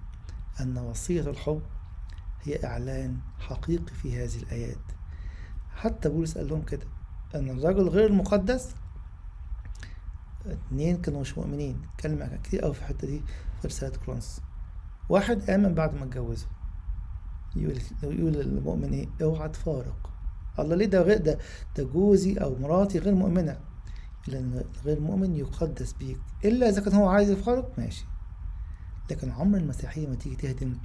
أن 0.60 0.78
وصية 0.78 1.30
الحب 1.30 1.62
هي 2.42 2.64
إعلان 2.64 3.18
حقيقي 3.40 3.94
في 3.94 4.22
هذه 4.24 4.36
الآيات. 4.36 4.78
حتى 5.76 6.08
بولس 6.08 6.38
قال 6.38 6.48
لهم 6.48 6.62
كده 6.62 6.86
أن 7.34 7.50
الرجل 7.50 7.88
غير 7.88 8.06
المقدس 8.06 8.74
اتنين 10.46 11.02
كانوا 11.02 11.20
مش 11.20 11.38
مؤمنين. 11.38 11.82
كلمة 12.00 12.36
كتير 12.44 12.64
أوي 12.64 12.74
في 12.74 12.80
الحتة 12.80 13.06
دي 13.06 13.22
في 13.60 13.68
رسالة 13.68 13.96
كرونس. 13.96 14.40
واحد 15.08 15.50
آمن 15.50 15.74
بعد 15.74 15.94
ما 15.94 16.04
اتجوزه. 16.04 16.46
يقول 17.56 17.78
يقول 18.02 18.32
للمؤمن 18.32 18.92
إيه؟ 18.92 19.08
اوعى 19.22 19.48
تفارق. 19.48 20.10
الله 20.58 20.76
ليه 20.76 20.86
ده 20.86 21.02
غير 21.02 21.18
ده 21.18 21.38
ده 21.76 21.84
جوزي 21.84 22.34
أو 22.34 22.58
مراتي 22.58 22.98
غير 22.98 23.14
مؤمنة؟ 23.14 23.60
لأن 24.28 24.64
غير 24.84 25.00
مؤمن 25.00 25.34
يقدس 25.36 25.92
بيك. 25.92 26.20
إلا 26.44 26.68
إذا 26.68 26.80
كان 26.80 26.94
هو 26.94 27.08
عايز 27.08 27.30
يفارق 27.30 27.78
ماشي. 27.78 28.04
لكن 29.10 29.30
عمر 29.30 29.58
المسيحية 29.58 30.06
ما 30.06 30.14
تيجي 30.14 30.36
تهدم. 30.36 30.78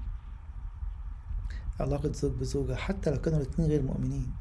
علاقة 1.79 2.11
زوج 2.11 2.31
بزوجة 2.31 2.75
حتى 2.75 3.11
لو 3.11 3.21
كانوا 3.21 3.39
الاتنين 3.39 3.69
غير 3.69 3.81
مؤمنين. 3.81 4.33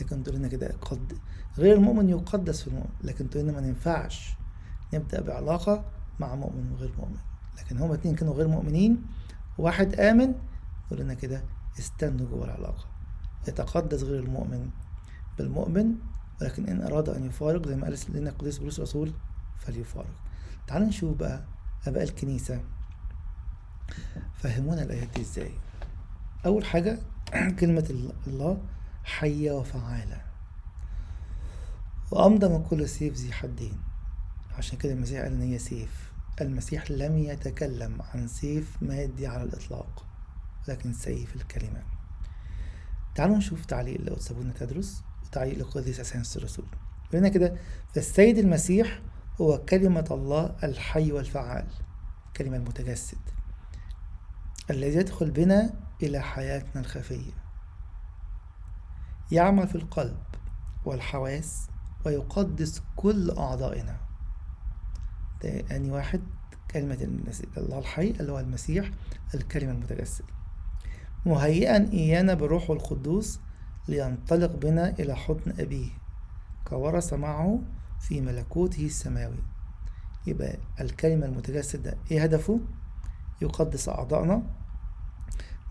لكن 0.00 0.22
تقول 0.22 0.36
لنا 0.36 0.48
كده 0.48 0.72
قد 0.80 1.18
غير 1.58 1.76
المؤمن 1.76 2.08
يقدس 2.08 2.62
في 2.62 2.68
المؤمن 2.68 2.90
لكن 3.04 3.30
تقول 3.30 3.44
لنا 3.44 3.60
ما 3.60 3.66
ينفعش 3.66 4.34
نبدأ 4.94 5.20
بعلاقة 5.20 5.84
مع 6.20 6.34
مؤمن 6.34 6.72
وغير 6.72 6.92
مؤمن. 6.98 7.18
لكن 7.58 7.78
هما 7.78 7.94
اتنين 7.94 8.14
كانوا 8.14 8.34
غير 8.34 8.48
مؤمنين 8.48 9.02
واحد 9.58 10.00
آمن 10.00 10.34
يقول 10.86 11.00
لنا 11.00 11.14
كده 11.14 11.42
استنوا 11.78 12.26
جوه 12.26 12.44
العلاقة. 12.44 12.84
يتقدس 13.48 14.02
غير 14.02 14.22
المؤمن 14.22 14.70
بالمؤمن 15.38 15.94
ولكن 16.40 16.66
إن 16.66 16.82
أراد 16.82 17.08
أن 17.08 17.24
يفارق 17.24 17.68
زي 17.68 17.76
ما 17.76 17.84
قال 17.84 17.98
لنا 18.08 18.30
القديس 18.30 18.58
بولس 18.58 18.78
الرسول 18.78 19.12
فليفارق. 19.56 20.10
تعال 20.66 20.82
نشوف 20.82 21.16
بقى 21.16 21.44
آباء 21.86 22.02
الكنيسة. 22.02 22.60
فهمونا 24.34 24.82
الآيات 24.82 25.08
دي 25.14 25.20
إزاي. 25.20 25.52
أول 26.46 26.64
حاجة 26.64 26.98
كلمة 27.60 28.08
الله 28.26 28.58
حية 29.08 29.52
وفعالة. 29.52 30.22
وأمضى 32.10 32.48
من 32.48 32.62
كل 32.62 32.88
سيف 32.88 33.14
ذي 33.14 33.32
حدين. 33.32 33.80
عشان 34.50 34.78
كده 34.78 34.92
المسيح 34.92 35.22
قال 35.22 35.32
إن 35.32 35.40
هي 35.40 35.58
سيف. 35.58 36.12
المسيح 36.40 36.90
لم 36.90 37.18
يتكلم 37.18 38.02
عن 38.02 38.28
سيف 38.28 38.76
مادي 38.82 39.26
على 39.26 39.42
الإطلاق 39.42 40.06
لكن 40.68 40.92
سيف 40.92 41.36
الكلمة. 41.36 41.82
تعالوا 43.14 43.36
نشوف 43.36 43.64
تعليق 43.64 44.00
لقدس 44.00 44.30
أبونا 44.30 44.52
تدرس 44.52 45.02
وتعليق 45.26 45.58
لقديس 45.58 46.00
أسانس 46.00 46.36
الرسول. 46.36 46.66
هنا 47.14 47.28
كده 47.28 47.56
فالسيد 47.94 48.38
المسيح 48.38 49.00
هو 49.40 49.58
كلمة 49.58 50.06
الله 50.10 50.56
الحي 50.64 51.12
والفعال 51.12 51.66
الكلمة 52.26 52.56
المتجسد 52.56 53.18
الذي 54.70 54.96
يدخل 54.96 55.30
بنا 55.30 55.74
إلى 56.02 56.20
حياتنا 56.20 56.80
الخفية. 56.80 57.47
يعمل 59.32 59.68
في 59.68 59.74
القلب 59.74 60.16
والحواس 60.84 61.68
ويقدس 62.06 62.82
كل 62.96 63.30
أعضائنا. 63.30 63.96
ده 65.44 65.64
واحد 65.92 66.22
كلمة 66.70 67.22
الله 67.56 67.78
الحي 67.78 68.10
اللي 68.10 68.32
هو 68.32 68.38
المسيح 68.40 68.90
الكلمة 69.34 69.72
المتجسد. 69.72 70.24
مهيئا 71.26 71.92
إيانا 71.92 72.34
بالروح 72.34 72.70
القدوس 72.70 73.40
لينطلق 73.88 74.56
بنا 74.56 74.88
إلى 74.90 75.16
حضن 75.16 75.52
أبيه 75.58 75.90
كورث 76.64 77.12
معه 77.14 77.62
في 78.00 78.20
ملكوته 78.20 78.86
السماوي. 78.86 79.42
يبقى 80.26 80.58
الكلمة 80.80 81.26
المتجسد 81.26 81.82
ده 81.82 81.96
إيه 82.10 82.22
هدفه؟ 82.22 82.60
يقدس 83.42 83.88
أعضائنا. 83.88 84.42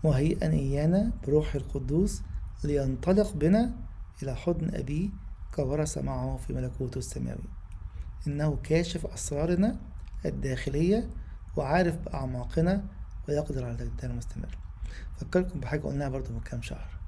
مهيئا 0.04 0.52
إيانا 0.52 1.12
بروح 1.26 1.54
القدوس 1.54 2.22
لينطلق 2.64 3.32
بنا 3.32 3.76
إلى 4.22 4.36
حضن 4.36 4.74
أبيه 4.74 5.08
كورث 5.54 5.98
معه 5.98 6.36
في 6.36 6.52
ملكوته 6.52 6.98
السماوي. 6.98 7.48
إنه 8.26 8.56
كاشف 8.62 9.06
أسرارنا 9.06 9.80
الداخلية 10.24 11.10
وعارف 11.56 11.96
بأعماقنا 11.96 12.84
ويقدر 13.28 13.64
على 13.64 13.74
الإبدال 13.74 14.10
المستمر 14.10 14.58
فكركم 15.16 15.60
بحاجة 15.60 15.80
قلناها 15.80 16.08
برضو 16.08 16.32
من 16.32 16.40
كام 16.40 16.62
شهر. 16.62 16.98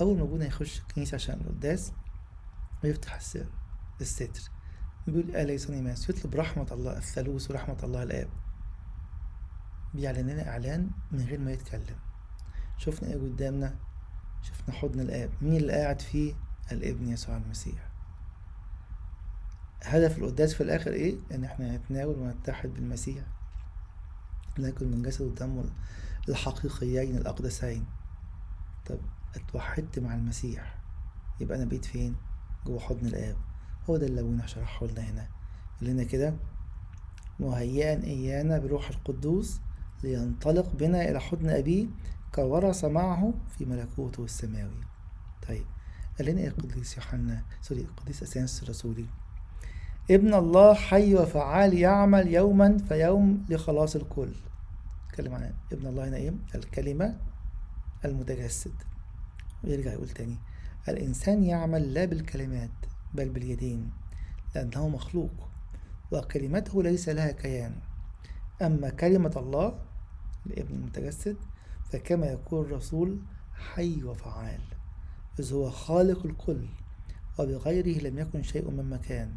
أول 0.00 0.16
ما 0.16 0.22
أبونا 0.22 0.46
يخش 0.46 0.80
الكنيسة 0.80 1.14
عشان 1.14 1.40
القداس 1.40 1.92
ويفتح 2.84 3.14
السر 3.14 3.46
الستر 4.00 4.50
بيقول 5.06 5.36
أليسوني 5.36 5.82
ماس. 5.82 6.10
يطلب 6.10 6.34
رحمة 6.34 6.66
الله 6.72 6.96
الثالوث 6.98 7.50
ورحمة 7.50 7.78
الله 7.82 8.02
الآب. 8.02 8.28
بيعلن 9.94 10.30
لنا 10.30 10.48
إعلان 10.48 10.90
من 11.12 11.20
غير 11.20 11.38
ما 11.38 11.52
يتكلم. 11.52 11.96
شفنا 12.76 13.08
إيه 13.08 13.16
قدامنا؟ 13.16 13.74
شفنا 14.42 14.74
حضن 14.74 15.00
الآب. 15.00 15.30
مين 15.42 15.56
اللي 15.56 15.72
قاعد 15.72 16.00
فيه؟ 16.00 16.34
الابن 16.72 17.08
يسوع 17.08 17.36
المسيح. 17.36 17.88
هدف 19.82 20.18
القداس 20.18 20.54
في 20.54 20.62
الآخر 20.62 20.92
إيه؟ 20.92 21.16
إن 21.32 21.44
إحنا 21.44 21.76
نتناول 21.76 22.18
ونتحد 22.18 22.68
بالمسيح. 22.68 23.24
نأكل 24.58 24.86
من 24.86 25.02
جسد 25.02 25.22
ودمه 25.24 25.64
الحقيقيين 26.28 27.16
الأقدسين. 27.16 27.84
طب 28.86 28.98
اتوحدت 29.36 29.98
مع 29.98 30.14
المسيح. 30.14 30.78
يبقى 31.40 31.58
أنا 31.58 31.64
بقيت 31.64 31.84
فين؟ 31.84 32.16
جوه 32.66 32.80
حضن 32.80 33.06
الآب. 33.06 33.36
هو 33.90 33.96
ده 33.96 34.06
اللي 34.06 34.20
أبونا 34.20 34.46
شرحه 34.46 34.86
لنا 34.86 35.00
هنا. 35.00 35.28
يقول 35.82 35.94
لنا 35.94 36.04
كده 36.04 36.34
مهيئا 37.40 38.04
إيانا 38.04 38.58
بروح 38.58 38.88
القدوس 38.88 39.60
لينطلق 40.02 40.72
بنا 40.74 41.10
إلى 41.10 41.20
حضن 41.20 41.48
أبيه 41.50 41.86
كورث 42.34 42.84
معه 42.84 43.34
في 43.58 43.64
ملكوته 43.64 44.24
السماوي. 44.24 44.80
طيب 45.48 45.66
قال 46.18 46.26
لنا 46.26 46.40
إيه 46.40 46.48
القديس 46.48 46.96
يوحنا 46.96 47.42
سوري 47.62 47.80
القديس 47.80 48.22
أسانس 48.22 48.62
الرسولي 48.62 49.06
ابن 50.10 50.34
الله 50.34 50.74
حي 50.74 51.14
وفعال 51.14 51.74
يعمل 51.74 52.34
يوما 52.34 52.78
فيوم 52.88 53.44
لخلاص 53.48 53.96
الكل. 53.96 54.32
اتكلم 55.08 55.34
عن 55.34 55.52
ابن 55.72 55.86
الله 55.86 56.08
هنا 56.08 56.16
إيه 56.16 56.34
الكلمة 56.54 57.16
المتجسد. 58.04 58.74
ويرجع 59.64 59.92
يقول 59.92 60.08
تاني 60.08 60.36
الإنسان 60.88 61.44
يعمل 61.44 61.94
لا 61.94 62.04
بالكلمات 62.04 62.70
بل 63.14 63.28
باليدين 63.28 63.90
لأنه 64.54 64.88
مخلوق 64.88 65.48
وكلمته 66.12 66.82
ليس 66.82 67.08
لها 67.08 67.32
كيان. 67.32 67.74
أما 68.62 68.90
كلمة 68.90 69.32
الله 69.36 69.78
الابن 70.46 70.74
المتجسد 70.74 71.36
فكما 71.90 72.26
يكون 72.26 72.66
الرسول 72.66 73.18
حي 73.54 74.02
وفعال 74.02 74.60
إذ 75.38 75.52
هو 75.52 75.70
خالق 75.70 76.26
الكل 76.26 76.66
وبغيره 77.38 78.02
لم 78.02 78.18
يكن 78.18 78.42
شيء 78.42 78.70
من 78.70 78.90
مكان. 78.90 79.34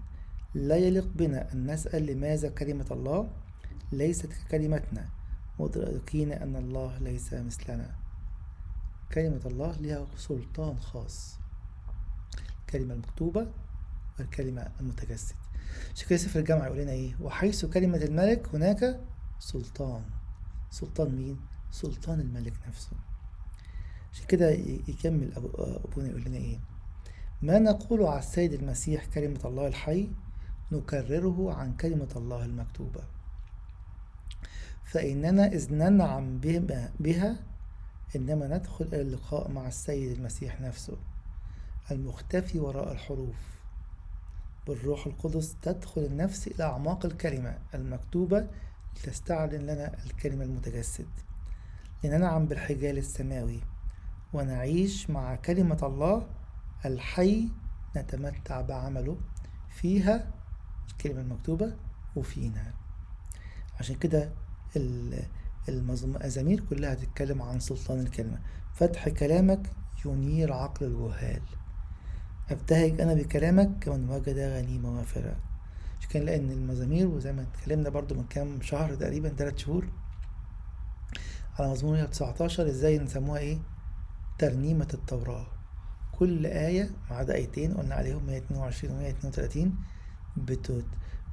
لا 0.56 0.76
يليق 0.76 1.08
بنا 1.16 1.54
أن 1.54 1.72
نسأل 1.72 2.06
لماذا 2.06 2.50
كلمة 2.50 2.86
الله 2.92 3.30
ليست 3.92 4.26
ككلمتنا 4.34 5.10
مدركين 5.60 6.32
أن 6.32 6.56
الله 6.56 6.98
ليس 6.98 7.34
مثلنا. 7.34 7.96
كلمة 9.14 9.42
الله 9.46 9.78
لها 9.78 10.08
سلطان 10.16 10.80
خاص. 10.80 11.40
الكلمة 12.60 12.94
المكتوبة 12.94 13.48
والكلمة 14.20 14.72
المتجسد. 14.80 15.36
كده 16.10 16.18
سفر 16.18 16.40
الجامعة 16.40 16.66
يقول 16.66 16.78
لنا 16.78 16.92
إيه؟ 16.92 17.16
وحيث 17.22 17.66
كلمة 17.66 17.98
الملك 17.98 18.48
هناك 18.54 19.00
سلطان. 19.40 20.04
سلطان 20.72 21.16
مين؟ 21.16 21.40
سلطان 21.72 22.20
الملك 22.20 22.54
نفسه. 22.68 22.92
عشان 24.14 24.26
كده 24.28 24.50
يكمل 24.88 25.32
أبونا 25.86 26.08
يقول 26.10 26.24
لنا 26.24 26.38
إيه؟ 26.38 26.60
ما 27.42 27.60
نقول 27.60 28.04
على 28.04 28.20
السيد 28.20 28.54
المسيح 28.54 29.06
كلمة 29.06 29.40
الله 29.46 29.68
الحي 29.68 30.10
نكرره 30.72 31.54
عن 31.54 31.74
كلمة 31.74 32.10
الله 32.16 32.46
المكتوبة. 32.46 33.04
فإننا 34.84 35.48
إذ 35.48 35.74
ننعم 35.74 36.40
بها 37.00 37.36
إنما 38.16 38.48
ندخل 38.58 38.86
إلى 38.86 39.02
اللقاء 39.02 39.52
مع 39.52 39.68
السيد 39.68 40.12
المسيح 40.12 40.62
نفسه 40.62 40.98
المختفي 41.92 42.60
وراء 42.60 42.92
الحروف. 42.92 43.62
بالروح 44.68 45.08
القدس 45.08 45.56
تدخل 45.62 46.02
النفس 46.02 46.48
إلى 46.48 46.64
أعماق 46.64 47.06
الكلمة 47.06 47.58
المكتوبة 47.74 48.48
لتستعلن 48.96 49.62
لنا 49.62 50.04
الكلمة 50.06 50.44
المتجسد. 50.44 51.08
لننعم 52.04 52.46
بالحجال 52.46 52.98
السماوي 52.98 53.62
ونعيش 54.34 55.10
مع 55.10 55.36
كلمة 55.36 55.80
الله 55.84 56.28
الحي 56.86 57.48
نتمتع 57.98 58.62
بعمله 58.62 59.18
فيها 59.70 60.32
الكلمة 60.90 61.22
المكتوبة 61.22 61.74
وفينا. 62.16 62.74
عشان 63.80 63.96
كده 63.96 64.30
المزامير 65.70 66.60
كلها 66.70 66.94
تتكلم 66.94 67.42
عن 67.42 67.60
سلطان 67.60 68.00
الكلمة. 68.00 68.40
فتح 68.74 69.10
كلامك 69.10 69.72
ينير 70.06 70.54
عقل 70.54 70.86
الجهال. 70.86 71.42
أبتهج 72.52 73.02
أنا 73.02 73.14
بكلامك 73.14 73.80
كمن 73.82 74.10
وجد 74.10 74.38
غنيمة 74.38 74.98
وافرة. 74.98 75.36
مش 76.00 76.08
كان 76.08 76.24
لأن 76.24 76.52
المزامير 76.52 77.08
وزي 77.08 77.34
ما 77.34 77.42
اتكلمنا 77.42 77.90
برضو 77.90 78.16
من 78.16 78.24
كام 78.24 78.62
شهر 78.62 78.96
تقريبا 78.96 79.30
ثلاث 79.30 79.58
شهور 79.58 79.88
على 81.60 81.72
مزمور 81.72 81.94
119 81.94 82.68
إزاي 82.68 83.00
نسموها 83.00 83.40
إيه؟ 83.40 83.60
ترنيمة 84.40 84.88
التوراة. 84.94 85.48
كل 86.12 86.46
آية 86.46 86.90
ما 87.10 87.16
عدا 87.16 87.36
آيتين 87.36 87.74
قلنا 87.74 87.96
عليهم 87.96 88.26
122 88.26 88.94
و 88.94 88.98
132 89.00 89.76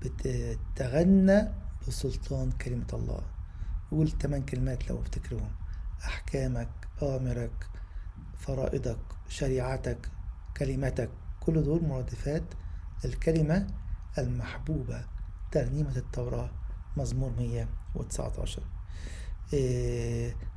بتتغنى 0.03 1.49
بسلطان 1.89 2.51
كلمة 2.51 2.87
الله. 2.93 3.23
قول 3.91 4.11
تمن 4.11 4.43
كلمات 4.45 4.91
لو 4.91 5.01
افتكرهم. 5.01 5.51
أحكامك 6.05 6.69
أوامرك 7.03 7.67
فرائضك 8.39 8.99
شريعتك 9.29 10.11
كلمتك 10.57 11.11
كل 11.41 11.63
دول 11.63 11.85
مرادفات 11.85 12.45
الكلمة 13.05 13.67
المحبوبة. 14.19 15.05
ترنيمة 15.53 15.97
التوراة. 15.97 16.51
مزمور 16.97 17.31
119 17.31 18.63
إيه 18.63 18.78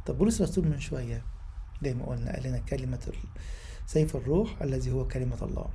طب 0.06 0.17
بولس 0.17 0.41
الرسول 0.41 0.67
من 0.67 0.80
شوية 0.80 1.25
زي 1.84 1.93
ما 1.93 2.06
قلنا 2.06 2.32
قال 2.34 2.43
لنا 2.47 2.58
كلمة 2.58 3.12
سيف 3.86 4.15
الروح 4.15 4.62
الذي 4.62 4.91
هو 4.91 5.08
كلمة 5.08 5.38
الله. 5.43 5.69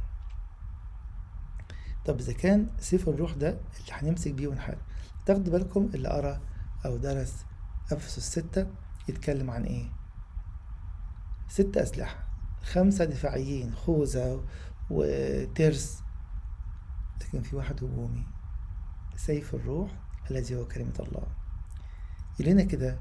طب 2.05 2.19
إذا 2.19 2.33
كان 2.33 2.71
سيف 2.79 3.09
الروح 3.09 3.33
ده 3.33 3.49
اللي 3.49 3.93
هنمسك 3.93 4.33
بيه 4.33 4.49
ونحارب 4.49 4.79
تاخدوا 5.27 5.53
بالكم 5.53 5.91
اللي 5.95 6.09
قرأ 6.09 6.41
أو 6.87 6.97
درس 6.97 7.45
أفسس 7.93 8.39
ستة 8.39 8.67
يتكلم 9.09 9.51
عن 9.51 9.65
إيه؟ 9.65 9.91
ست 11.49 11.77
أسلحة 11.77 12.27
خمسة 12.63 13.05
دفاعيين 13.05 13.75
خوذة 13.75 14.45
وترس. 14.91 16.03
لكن 17.21 17.43
في 17.43 17.57
واحد 17.57 17.85
هجومي 17.85 18.27
سيف 19.17 19.55
الروح 19.55 19.91
الذي 20.31 20.57
هو 20.57 20.65
كلمة 20.69 20.95
الله. 20.99 21.27
يلينا 22.41 22.63
كده 22.63 22.99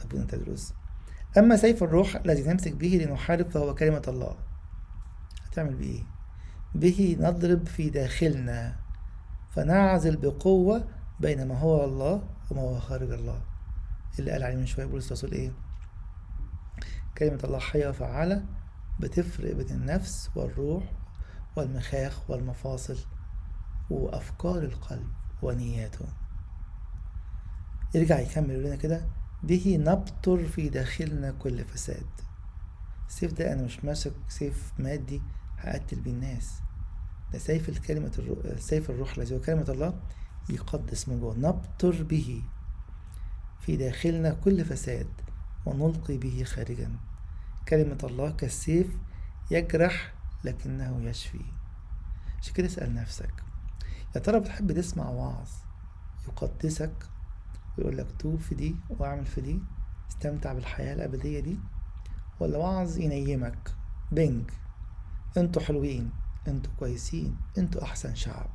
أبونا 0.00 0.24
تدرس. 0.24 0.74
أما 1.38 1.56
سيف 1.56 1.82
الروح 1.82 2.16
الذي 2.16 2.42
نمسك 2.42 2.72
به 2.72 2.86
لنحارب 3.06 3.50
فهو 3.50 3.74
كلمة 3.74 4.02
الله 4.08 4.36
هتعمل 5.46 5.74
بيه 5.74 5.86
إيه؟ 5.94 6.04
به 6.74 7.16
نضرب 7.20 7.66
في 7.68 7.90
داخلنا 7.90 8.76
فنعزل 9.50 10.16
بقوة 10.16 10.88
بين 11.20 11.48
ما 11.48 11.58
هو 11.58 11.84
الله 11.84 12.28
وما 12.50 12.62
هو 12.62 12.80
خارج 12.80 13.10
الله. 13.10 13.42
اللي 14.18 14.30
قال 14.30 14.42
عليه 14.42 14.56
من 14.56 14.66
شوية 14.66 14.86
بولس 14.86 15.06
الرسول 15.06 15.32
إيه؟ 15.32 15.52
كلمة 17.18 17.38
الله 17.44 17.58
حية 17.58 17.88
وفعالة 17.88 18.44
بتفرق 19.00 19.52
بين 19.54 19.70
النفس 19.70 20.30
والروح 20.34 20.92
والمخاخ 21.56 22.30
والمفاصل 22.30 22.98
وأفكار 23.90 24.58
القلب 24.58 25.08
ونياته. 25.42 26.06
يرجع 27.94 28.20
يكمل 28.20 28.64
لنا 28.64 28.76
كده 28.76 29.06
به 29.42 29.76
نبطر 29.80 30.46
في 30.46 30.68
داخلنا 30.68 31.30
كل 31.30 31.64
فساد. 31.64 32.06
السيف 33.08 33.32
ده 33.32 33.52
أنا 33.52 33.62
مش 33.62 33.84
ماسك 33.84 34.12
سيف 34.28 34.72
مادي 34.78 35.22
هقتل 35.58 36.00
بيه 36.00 36.10
الناس. 36.10 36.52
ده 37.32 37.38
سيف 37.38 37.68
الكلمة 37.68 38.12
الروح 38.18 38.58
سيف 38.58 38.90
الروح 38.90 39.16
الذي 39.16 39.34
هو 39.34 39.40
كلمة 39.40 39.66
الله 39.68 40.00
يقدس 40.50 41.08
من 41.08 41.20
جوه. 41.20 41.36
نبطر 41.36 42.02
به 42.02 42.42
في 43.60 43.76
داخلنا 43.76 44.30
كل 44.30 44.64
فساد 44.64 45.08
ونلقي 45.66 46.16
به 46.16 46.44
خارجا. 46.44 46.96
كلمة 47.68 47.98
الله 48.04 48.30
كالسيف 48.30 48.86
يجرح 49.50 50.12
لكنه 50.44 51.00
يشفي. 51.02 51.44
عشان 52.40 52.54
كده 52.54 52.66
اسأل 52.66 52.94
نفسك 52.94 53.32
يا 54.14 54.20
ترى 54.20 54.40
بتحب 54.40 54.72
تسمع 54.72 55.08
وعظ 55.08 55.48
يقدسك؟ 56.28 56.92
ويقول 57.78 57.98
لك 57.98 58.06
توب 58.18 58.38
في 58.40 58.54
دي 58.54 58.76
وأعمل 58.90 59.26
في 59.26 59.40
دي 59.40 59.60
استمتع 60.10 60.52
بالحياة 60.52 60.94
الأبدية 60.94 61.40
دي 61.40 61.58
ولا 62.40 62.58
وعظ 62.58 62.98
ينيمك؟ 62.98 63.74
بنج 64.12 64.50
أنتوا 65.36 65.62
حلوين 65.62 66.10
أنتوا 66.48 66.72
كويسين 66.78 67.36
أنتوا 67.58 67.82
أحسن 67.82 68.14
شعب 68.14 68.50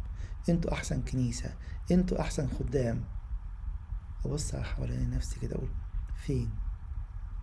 أنتوا 0.50 0.74
أحسن 0.74 1.02
كنيسة 1.02 1.54
أنتوا 1.92 2.22
أحسن 2.22 2.48
خدام. 2.48 3.04
أبص 4.26 4.56
على 4.56 4.64
حوالين 4.64 5.10
نفسي 5.10 5.40
كده 5.40 5.56
أقول 5.56 5.70
فين؟ 6.16 6.50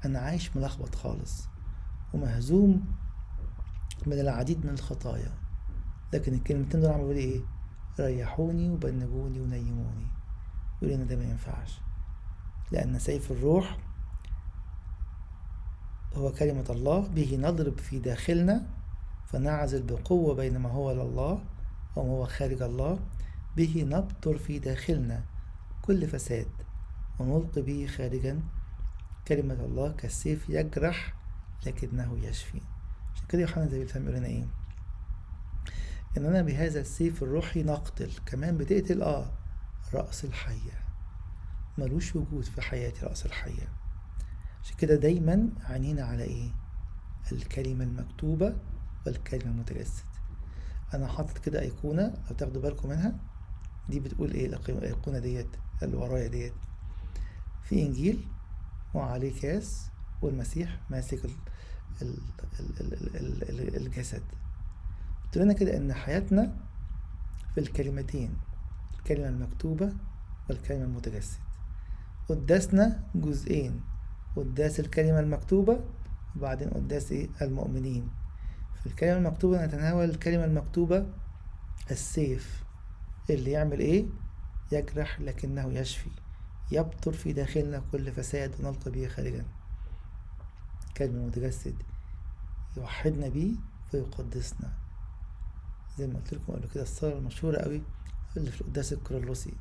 أنا 0.04 0.18
عايش 0.18 0.56
ملخبط 0.56 0.94
خالص 0.94 1.48
ومهزوم 2.14 2.87
من 4.06 4.12
العديد 4.20 4.66
من 4.66 4.72
الخطايا 4.72 5.32
لكن 6.12 6.34
الكلمتين 6.34 6.80
دول 6.80 6.90
عملوا 6.90 7.12
لي 7.12 7.20
إيه؟ 7.20 7.40
ريحوني 8.00 8.70
وبنجوني 8.70 9.40
ونيموني. 9.40 10.06
يقول 10.85 11.01
ان 11.01 11.07
ده 11.07 11.16
ما 11.16 11.25
ينفعش. 11.25 11.81
لأن 12.73 12.99
سيف 12.99 13.33
الروح 13.33 13.79
هو 16.14 16.33
كلمة 16.33 16.64
الله 16.70 17.09
به 17.09 17.37
نضرب 17.40 17.79
في 17.79 17.99
داخلنا 17.99 18.66
فنعزل 19.27 19.83
بقوة 19.83 20.35
بين 20.35 20.59
ما 20.59 20.70
هو 20.70 20.92
لله 20.92 21.44
وما 21.97 22.11
هو 22.12 22.27
خارج 22.27 22.62
الله 22.62 22.99
به 23.57 23.85
نبطر 23.88 24.38
في 24.38 24.59
داخلنا 24.59 25.25
كل 25.83 26.07
فساد 26.07 26.49
ونلقي 27.18 27.62
به 27.62 27.87
خارجا 27.87 28.40
كلمة 29.29 29.55
الله 29.64 29.92
كالسيف 29.92 30.49
يجرح 30.49 31.14
لكنه 31.66 32.18
يشفي. 32.23 32.61
عشان 33.14 33.27
كده 33.29 33.42
يوحنا 33.42 33.66
زي 33.66 33.83
الفهم 33.83 34.03
يقول 34.03 34.16
لنا 34.16 34.27
إيه؟ 34.27 34.47
اننا 36.16 36.42
بهذا 36.42 36.81
السيف 36.81 37.23
الروحي 37.23 37.62
نقتل 37.62 38.11
كمان 38.27 38.57
بتقتل؟ 38.57 39.03
آه. 39.03 39.31
رأس 39.94 40.25
الحية. 40.25 40.85
ملوش 41.79 42.16
وجود 42.16 42.44
في 42.44 42.61
حياتي 42.62 43.07
رأس 43.07 43.27
الحية. 43.27 43.68
عشان 44.62 44.77
كده 44.77 44.94
دايما 44.97 45.49
عينينا 45.64 46.03
على 46.05 46.23
إيه؟ 46.23 46.51
الكلمة 47.33 47.85
المكتوبة 47.85 48.57
والكلمة 49.07 49.44
المتجسد. 49.53 50.05
أنا 50.94 51.07
حاطط 51.09 51.38
كده 51.38 51.61
أيقونة 51.61 52.14
لو 52.31 52.37
تاخدوا 52.37 52.62
بالكم 52.62 52.88
منها 52.88 53.14
دي 53.88 54.01
بتقول 54.01 54.31
إيه؟ 54.31 54.47
الأيقونة 54.68 55.18
ديت 55.18 55.49
اللي 55.83 55.97
ورايا 55.97 56.29
ديت. 56.29 56.55
في 57.62 57.83
إنجيل 57.87 58.27
وعليه 58.94 59.40
كاس 59.40 59.90
والمسيح 60.23 60.81
ماسك 60.90 61.25
ال 61.25 61.31
ال 62.03 62.16
ال 63.16 63.51
ال 63.51 63.77
الجسد. 63.87 64.23
قلت 65.25 65.38
لنا 65.38 65.53
كده 65.53 65.77
إن 65.77 65.92
حياتنا 65.92 66.57
في 67.55 67.61
الكلمتين 67.61 68.37
الكلمة 69.04 69.28
المكتوبة 69.28 69.92
والكلمة 70.48 70.84
المتجسد. 70.84 71.38
قداسنا 72.28 73.02
جزئين 73.14 73.80
قداس 74.36 74.80
الكلمة 74.80 75.20
المكتوبة 75.20 75.80
وبعدين 76.36 76.70
قداس 76.70 77.12
إيه؟ 77.12 77.28
المؤمنين. 77.42 78.08
في 78.80 78.86
الكلمة 78.86 79.16
المكتوبة 79.18 79.66
نتناول 79.66 80.10
الكلمة 80.10 80.44
المكتوبة 80.44 81.06
السيف 81.90 82.64
اللي 83.30 83.50
يعمل 83.50 83.80
إيه؟ 83.80 84.06
يجرح 84.72 85.20
لكنه 85.20 85.72
يشفي 85.72 86.10
يبطر 86.72 87.12
في 87.12 87.32
داخلنا 87.32 87.82
كل 87.92 88.12
فساد 88.12 88.54
ونلقى 88.60 88.90
به 88.90 89.08
خارجا. 89.08 89.44
كلمة 90.96 91.26
متجسد 91.26 91.74
يوحدنا 92.76 93.28
بيه 93.28 93.54
فيقدسنا 93.90 94.72
زي 95.98 96.06
ما 96.06 96.14
قلت 96.14 96.34
لكم 96.34 96.52
قبل 96.52 96.68
كده 96.68 96.82
الصلاة 96.82 97.18
المشهورة 97.18 97.58
قوي 97.58 97.82
اللي 98.37 98.51
في 98.51 98.61
القداس 98.61 98.92
الكرولوسي 98.92 99.55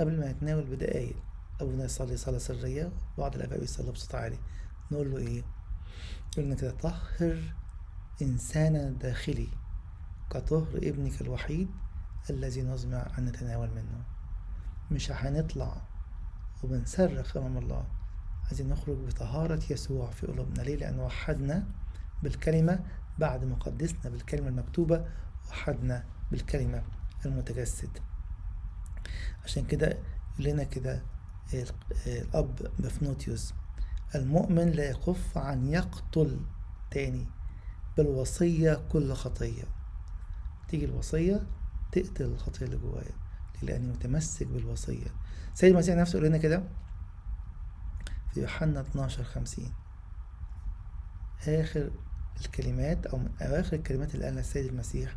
قبل 0.00 0.20
ما 0.20 0.30
يتناول 0.30 0.64
بدقايق 0.64 1.16
أبونا 1.60 1.84
يصلي 1.84 2.16
صلاة 2.16 2.38
سرية 2.38 2.92
وبعض 3.18 3.34
الآباء 3.34 3.60
بيصلوا 3.60 3.92
بصوت 3.92 4.14
عالي. 4.14 4.38
نقول 4.92 5.10
له 5.10 5.18
إيه؟ 5.18 5.42
يقول 6.32 6.46
لنا 6.46 6.54
كده 6.54 6.70
طهر 6.70 7.38
إنسانا 8.22 8.88
الداخلي 8.88 9.48
كطهر 10.30 10.76
ابنك 10.76 11.20
الوحيد 11.20 11.68
الذي 12.30 12.62
نزمع 12.62 13.06
أن 13.18 13.24
نتناول 13.24 13.70
منه. 13.70 14.04
مش 14.90 15.10
هنطلع 15.12 15.82
وبنصرخ 16.64 17.36
أمام 17.36 17.58
الله. 17.58 17.86
عايزين 18.46 18.68
نخرج 18.68 18.96
بطهارة 18.96 19.60
يسوع 19.70 20.10
في 20.10 20.26
قلوبنا. 20.26 20.62
ليه؟ 20.62 20.76
لأن 20.76 21.00
وحدنا 21.00 21.66
بالكلمة 22.22 22.84
بعد 23.18 23.44
ما 23.44 23.54
قدسنا 23.54 24.10
بالكلمة 24.10 24.48
المكتوبة 24.48 25.04
وحدنا 25.50 26.04
بالكلمة 26.30 26.82
المتجسد. 27.26 27.98
عشان 29.44 29.64
كده 29.66 29.98
لنا 30.38 30.64
كده 30.64 31.02
الأب 32.06 32.70
بفنوتيوس 32.78 33.54
المؤمن 34.14 34.68
لا 34.70 34.90
يكف 34.90 35.38
عن 35.38 35.66
يقتل 35.66 36.40
تاني 36.90 37.26
بالوصية 37.96 38.82
كل 38.92 39.12
خطية. 39.14 39.64
تيجي 40.68 40.84
الوصية 40.84 41.46
تقتل 41.92 42.24
الخطية 42.24 42.66
اللي 42.66 42.76
جوايا 42.76 43.12
لأني 43.62 43.92
متمسك 43.92 44.46
بالوصية. 44.46 45.06
سيد 45.54 45.70
المسيح 45.72 45.96
نفسه 45.96 46.16
يقول 46.16 46.28
لنا 46.28 46.38
كده 46.38 46.62
في 48.34 48.40
يوحنا 48.40 48.80
12 48.80 49.24
50 49.24 49.72
آخر 51.48 51.90
الكلمات 52.40 53.06
أو 53.06 53.18
من 53.18 53.30
أواخر 53.42 53.76
الكلمات 53.76 54.14
اللي 54.14 54.24
قالها 54.26 54.40
السيد 54.40 54.66
المسيح 54.66 55.16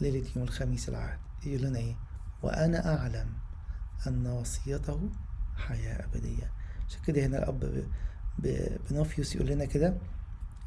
ليلة 0.00 0.26
يوم 0.36 0.44
الخميس 0.44 0.88
العهد 0.88 1.18
يقول 1.46 1.62
لنا 1.62 1.78
إيه؟ 1.78 1.94
وأنا 2.42 2.96
أعلم 2.98 3.32
أن 4.06 4.26
وصيته 4.26 5.10
حياة 5.56 6.04
أبدية. 6.04 6.50
عشان 6.88 7.00
كده 7.06 7.26
هنا 7.26 7.38
الأب 7.38 7.84
بنوفيوس 8.90 9.36
يقول 9.36 9.48
لنا 9.48 9.64
كده 9.64 9.96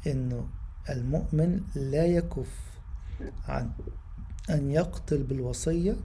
إنه 0.06 0.48
المؤمن 0.90 1.60
لا 1.74 2.06
يكف 2.06 2.60
عن 3.48 3.70
أن 4.50 4.70
يقتل 4.70 5.22
بالوصية 5.22 5.96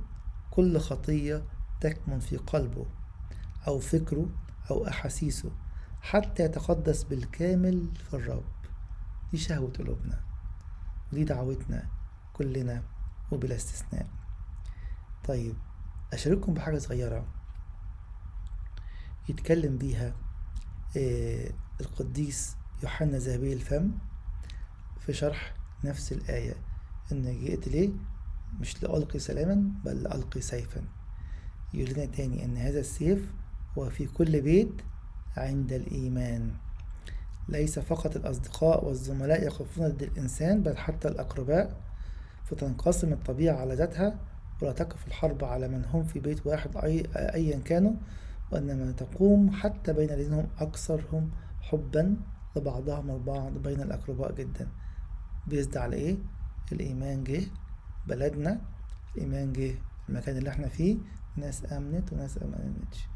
كل 0.51 0.79
خطية 0.79 1.43
تكمن 1.81 2.19
في 2.19 2.37
قلبه 2.37 2.85
أو 3.67 3.79
فكره 3.79 4.29
أو 4.71 4.87
أحاسيسه 4.87 5.51
حتى 6.01 6.43
يتقدس 6.43 7.03
بالكامل 7.03 7.89
في 8.09 8.13
الرب. 8.13 8.43
دي 9.31 9.37
شهوة 9.37 9.71
قلوبنا. 9.71 10.19
ودي 11.13 11.23
دعوتنا 11.23 11.87
كلنا. 12.33 12.83
وبلا 13.31 13.55
استثناء. 13.55 14.07
طيب 15.27 15.55
أشارككم 16.13 16.53
بحاجة 16.53 16.77
صغيرة. 16.77 17.25
يتكلم 19.29 19.77
بيها 19.77 20.13
القديس 21.81 22.55
يوحنا 22.83 23.17
ذهبي 23.17 23.53
الفم 23.53 23.91
في 24.99 25.13
شرح 25.13 25.55
نفس 25.83 26.11
الآية 26.11 26.55
إن 27.11 27.39
جئت 27.39 27.67
ليه؟ 27.67 27.89
مش 28.59 28.83
لألقي 28.83 29.19
سلاما 29.19 29.71
بل 29.85 30.03
لألقي 30.03 30.41
سيفا. 30.41 30.81
يقول 31.73 31.93
لنا 31.93 32.05
تاني 32.05 32.45
إن 32.45 32.57
هذا 32.57 32.79
السيف 32.79 33.31
هو 33.77 33.89
في 33.89 34.05
كل 34.05 34.41
بيت 34.41 34.81
عند 35.37 35.73
الإيمان. 35.73 36.53
ليس 37.49 37.79
فقط 37.79 38.15
الأصدقاء 38.15 38.85
والزملاء 38.85 39.47
يخافون 39.47 39.87
ضد 39.87 40.03
الإنسان 40.03 40.63
بل 40.63 40.77
حتى 40.77 41.07
الأقرباء 41.07 41.81
فتنقسم 42.45 43.13
الطبيعة 43.13 43.55
على 43.55 43.73
ذاتها 43.75 44.19
ولا 44.61 44.71
تقف 44.71 45.07
الحرب 45.07 45.43
على 45.43 45.67
من 45.67 45.85
هم 45.85 46.03
في 46.03 46.19
بيت 46.19 46.47
واحد 46.47 46.77
أي 46.77 47.03
أيا 47.15 47.59
كانوا 47.59 47.93
وإنما 48.51 48.91
تقوم 48.91 49.51
حتى 49.51 49.93
بين 49.93 50.09
الذين 50.09 50.33
هم 50.33 50.47
أكثرهم 50.59 51.31
حبا 51.61 52.17
لبعضهم 52.55 53.09
البعض 53.11 53.57
بين 53.57 53.81
الأقرباء 53.81 54.31
جدا. 54.35 54.67
بيزد 55.47 55.77
على 55.77 55.95
إيه؟ 55.95 56.17
الإيمان 56.71 57.23
جه 57.23 57.41
بلدنا. 58.07 58.61
الإيمان 59.15 59.53
جه 59.53 59.75
المكان 60.09 60.37
اللي 60.37 60.49
إحنا 60.49 60.67
فيه. 60.67 60.97
ناس 61.35 61.73
آمنت 61.73 62.13
وناس 62.13 62.37
آمنتش. 62.37 63.07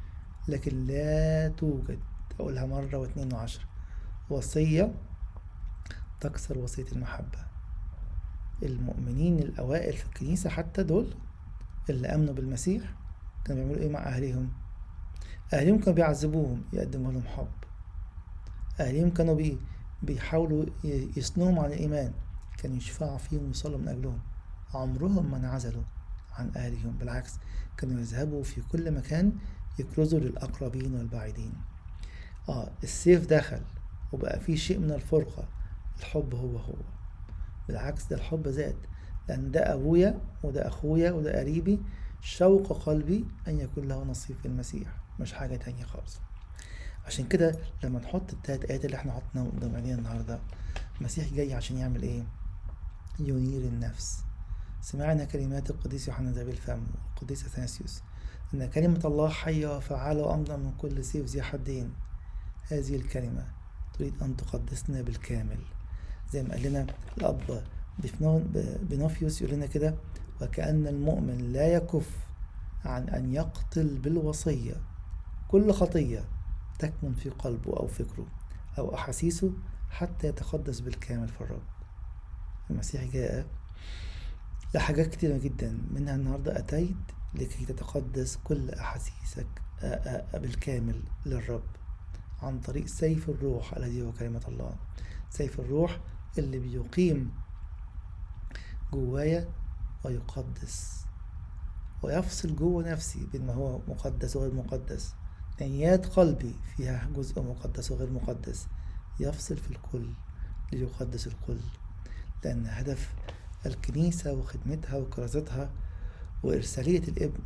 لكن 0.47 0.85
لا 0.85 1.47
توجد 1.47 1.99
أقولها 2.39 2.65
مرة 2.65 2.97
واثنين 2.97 3.33
وعشرة 3.33 3.63
وصية 4.29 4.93
تكسر 6.21 6.57
وصية 6.57 6.85
المحبة. 6.91 7.48
المؤمنين 8.63 9.39
الأوائل 9.39 9.93
في 9.97 10.05
الكنيسة 10.05 10.49
حتى 10.49 10.83
دول 10.83 11.13
اللي 11.89 12.07
آمنوا 12.07 12.33
بالمسيح 12.33 12.83
كانوا 13.45 13.63
بيعملوا 13.63 13.83
إيه 13.83 13.89
مع 13.91 13.99
أهليهم؟ 13.99 14.49
أهليهم 15.53 15.79
كانوا 15.79 15.93
بيعذبوهم 15.93 16.63
يقدموا 16.73 17.11
لهم 17.11 17.23
حب. 17.23 17.47
أهليهم 18.79 19.09
كانوا 19.09 19.35
بي 19.35 19.57
بيحاولوا 20.03 20.65
يصنوهم 21.17 21.59
عن 21.59 21.65
الإيمان. 21.65 22.13
كانوا 22.57 22.77
يشفعوا 22.77 23.17
فيهم 23.17 23.47
ويصلوا 23.47 23.77
من 23.77 23.87
أجلهم. 23.87 24.19
عمرهم 24.73 25.31
ما 25.31 25.37
انعزلوا 25.37 25.83
عن 26.33 26.51
أهلهم 26.55 26.91
بالعكس 26.99 27.33
كانوا 27.77 27.99
يذهبوا 27.99 28.43
في 28.43 28.61
كل 28.61 28.91
مكان 28.91 29.31
يكرزوا 29.79 30.19
للأقربين 30.19 30.95
والبعيدين. 30.95 31.53
آه 32.49 32.69
السيف 32.83 33.25
دخل 33.25 33.61
وبقى 34.11 34.39
في 34.39 34.57
شيء 34.57 34.79
من 34.79 34.91
الفرقة 34.91 35.47
الحب 35.99 36.35
هو 36.35 36.57
هو. 36.57 36.75
بالعكس 37.69 38.05
ده 38.07 38.15
الحب 38.15 38.47
زاد 38.47 38.75
لأن 39.27 39.51
ده 39.51 39.73
أبويا 39.73 40.21
وده 40.43 40.67
أخويا 40.67 41.11
وده 41.11 41.39
قريبي 41.39 41.79
شوق 42.21 42.73
قلبي 42.85 43.25
أن 43.47 43.59
يكون 43.59 43.87
له 43.87 44.03
نصيب 44.03 44.35
في 44.35 44.45
المسيح 44.45 44.87
مش 45.19 45.33
حاجة 45.33 45.55
تانية 45.55 45.83
خالص. 45.83 46.19
عشان 47.05 47.27
كده 47.27 47.55
لما 47.83 47.99
نحط 47.99 48.33
التلات 48.33 48.65
آيات 48.65 48.85
اللي 48.85 48.95
إحنا 48.97 49.11
حطيناهم 49.11 49.51
قدام 49.51 49.75
عينينا 49.75 49.97
النهاردة 49.97 50.39
المسيح 50.99 51.33
جاي 51.33 51.53
عشان 51.53 51.77
يعمل 51.77 52.01
إيه؟ 52.03 52.23
ينير 53.19 53.61
النفس. 53.61 54.23
سمعنا 54.81 55.25
كلمات 55.25 55.69
القديس 55.69 56.07
يوحنا 56.07 56.31
ذا 56.31 56.41
الفم 56.41 56.83
والقديس 57.15 57.45
أثناسيوس 57.45 58.01
أن 58.53 58.65
كلمة 58.69 59.01
الله 59.05 59.29
حية 59.29 59.77
وفعالة 59.77 60.21
وأمضى 60.21 60.57
من 60.57 60.71
كل 60.77 61.05
سيف 61.05 61.25
ذي 61.25 61.41
حدين. 61.41 61.93
هذه 62.71 62.95
الكلمة 62.95 63.45
تريد 63.93 64.13
أن 64.23 64.37
تقدسنا 64.37 65.01
بالكامل. 65.01 65.59
زي 66.31 66.43
ما 66.43 66.49
قال 66.49 66.63
لنا 66.63 66.87
الأب 67.17 67.63
بنوفيوس 68.89 69.41
يقول 69.41 69.55
لنا 69.55 69.65
كده 69.65 69.95
وكأن 70.41 70.87
المؤمن 70.87 71.37
لا 71.37 71.73
يكف 71.73 72.17
عن 72.85 73.09
أن 73.09 73.33
يقتل 73.33 73.97
بالوصية. 73.97 74.81
كل 75.47 75.71
خطية 75.71 76.25
تكمن 76.79 77.13
في 77.13 77.29
قلبه 77.29 77.77
أو 77.77 77.87
فكره 77.87 78.27
أو 78.77 78.95
أحاسيسه 78.95 79.51
حتى 79.89 80.27
يتقدس 80.27 80.79
بالكامل 80.79 81.27
في 81.27 81.41
الرب. 81.41 81.63
المسيح 82.69 83.03
جاء 83.03 83.45
لحاجات 84.75 85.07
كتيرة 85.07 85.37
جدا. 85.37 85.77
منها 85.91 86.15
النهاردة 86.15 86.59
أتيت 86.59 86.95
لكي 87.35 87.65
تتقدس 87.65 88.39
كل 88.43 88.69
أحاسيسك 88.69 89.47
بالكامل 90.33 91.03
للرب 91.25 91.63
عن 92.41 92.59
طريق 92.59 92.85
سيف 92.85 93.29
الروح 93.29 93.73
الذي 93.73 94.01
هو 94.01 94.11
كلمة 94.11 94.41
الله. 94.47 94.75
سيف 95.29 95.59
الروح 95.59 95.99
اللي 96.37 96.59
بيقيم 96.59 97.31
جوايا 98.93 99.49
ويقدس. 100.03 101.05
ويفصل 102.03 102.55
جوه 102.55 102.91
نفسي 102.91 103.27
بين 103.31 103.45
ما 103.45 103.53
هو 103.53 103.79
مقدس 103.87 104.35
وغير 104.35 104.53
مقدس. 104.53 105.15
نيات 105.61 106.05
قلبي 106.05 106.55
فيها 106.75 107.09
جزء 107.15 107.41
مقدس 107.41 107.91
وغير 107.91 108.11
مقدس. 108.11 108.67
يفصل 109.19 109.57
في 109.57 109.71
الكل 109.71 110.09
ليقدس 110.73 111.27
الكل. 111.27 111.59
لأن 112.43 112.65
هدف 112.65 113.13
الكنيسة 113.65 114.33
وخدمتها 114.33 114.97
وكرازتها 114.97 115.71
وإرسالية 116.43 117.03
الابن 117.07 117.43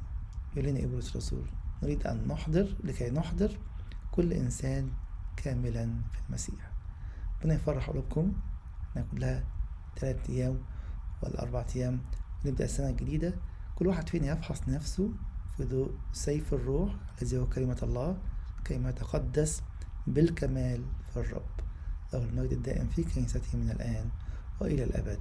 لنا 0.56 0.80
إبرة 0.80 1.04
الرسول. 1.12 1.50
نريد 1.84 2.08
أن 2.08 2.28
نحضر 2.28 2.78
لكي 2.84 3.10
نحضر 3.10 3.60
كل 4.12 4.34
إنسان 4.34 4.91
كاملا 5.38 6.02
في 6.12 6.17
المسيح. 6.28 6.72
ربنا 7.41 7.54
يفرح 7.54 7.89
قلوبكم. 7.89 8.34
إحنا 8.93 9.06
كلها 9.12 9.43
ثلاث 9.99 10.29
أيام 10.29 10.60
ولا 11.23 11.41
أربع 11.41 11.65
أيام 11.75 12.01
نبدأ 12.45 12.65
السنة 12.65 12.89
الجديدة. 12.89 13.34
كل 13.75 13.88
واحد 13.88 14.10
فينا 14.10 14.27
يفحص 14.27 14.67
نفسه 14.67 15.10
في 15.58 15.63
ضوء 15.63 15.91
سيف 16.13 16.53
الروح 16.53 16.95
الذي 17.21 17.38
هو 17.38 17.45
كلمة 17.49 17.77
الله 17.84 18.17
كيما 18.65 18.89
يتقدس 18.89 19.62
بالكمال 20.08 20.86
في 21.13 21.19
الرب. 21.19 21.45
له 22.13 22.23
المجد 22.23 22.51
الدائم 22.51 22.88
في 22.88 23.03
كنيسته 23.03 23.58
من 23.58 23.69
الآن 23.69 24.10
وإلى 24.62 24.84
الأبد. 24.84 25.19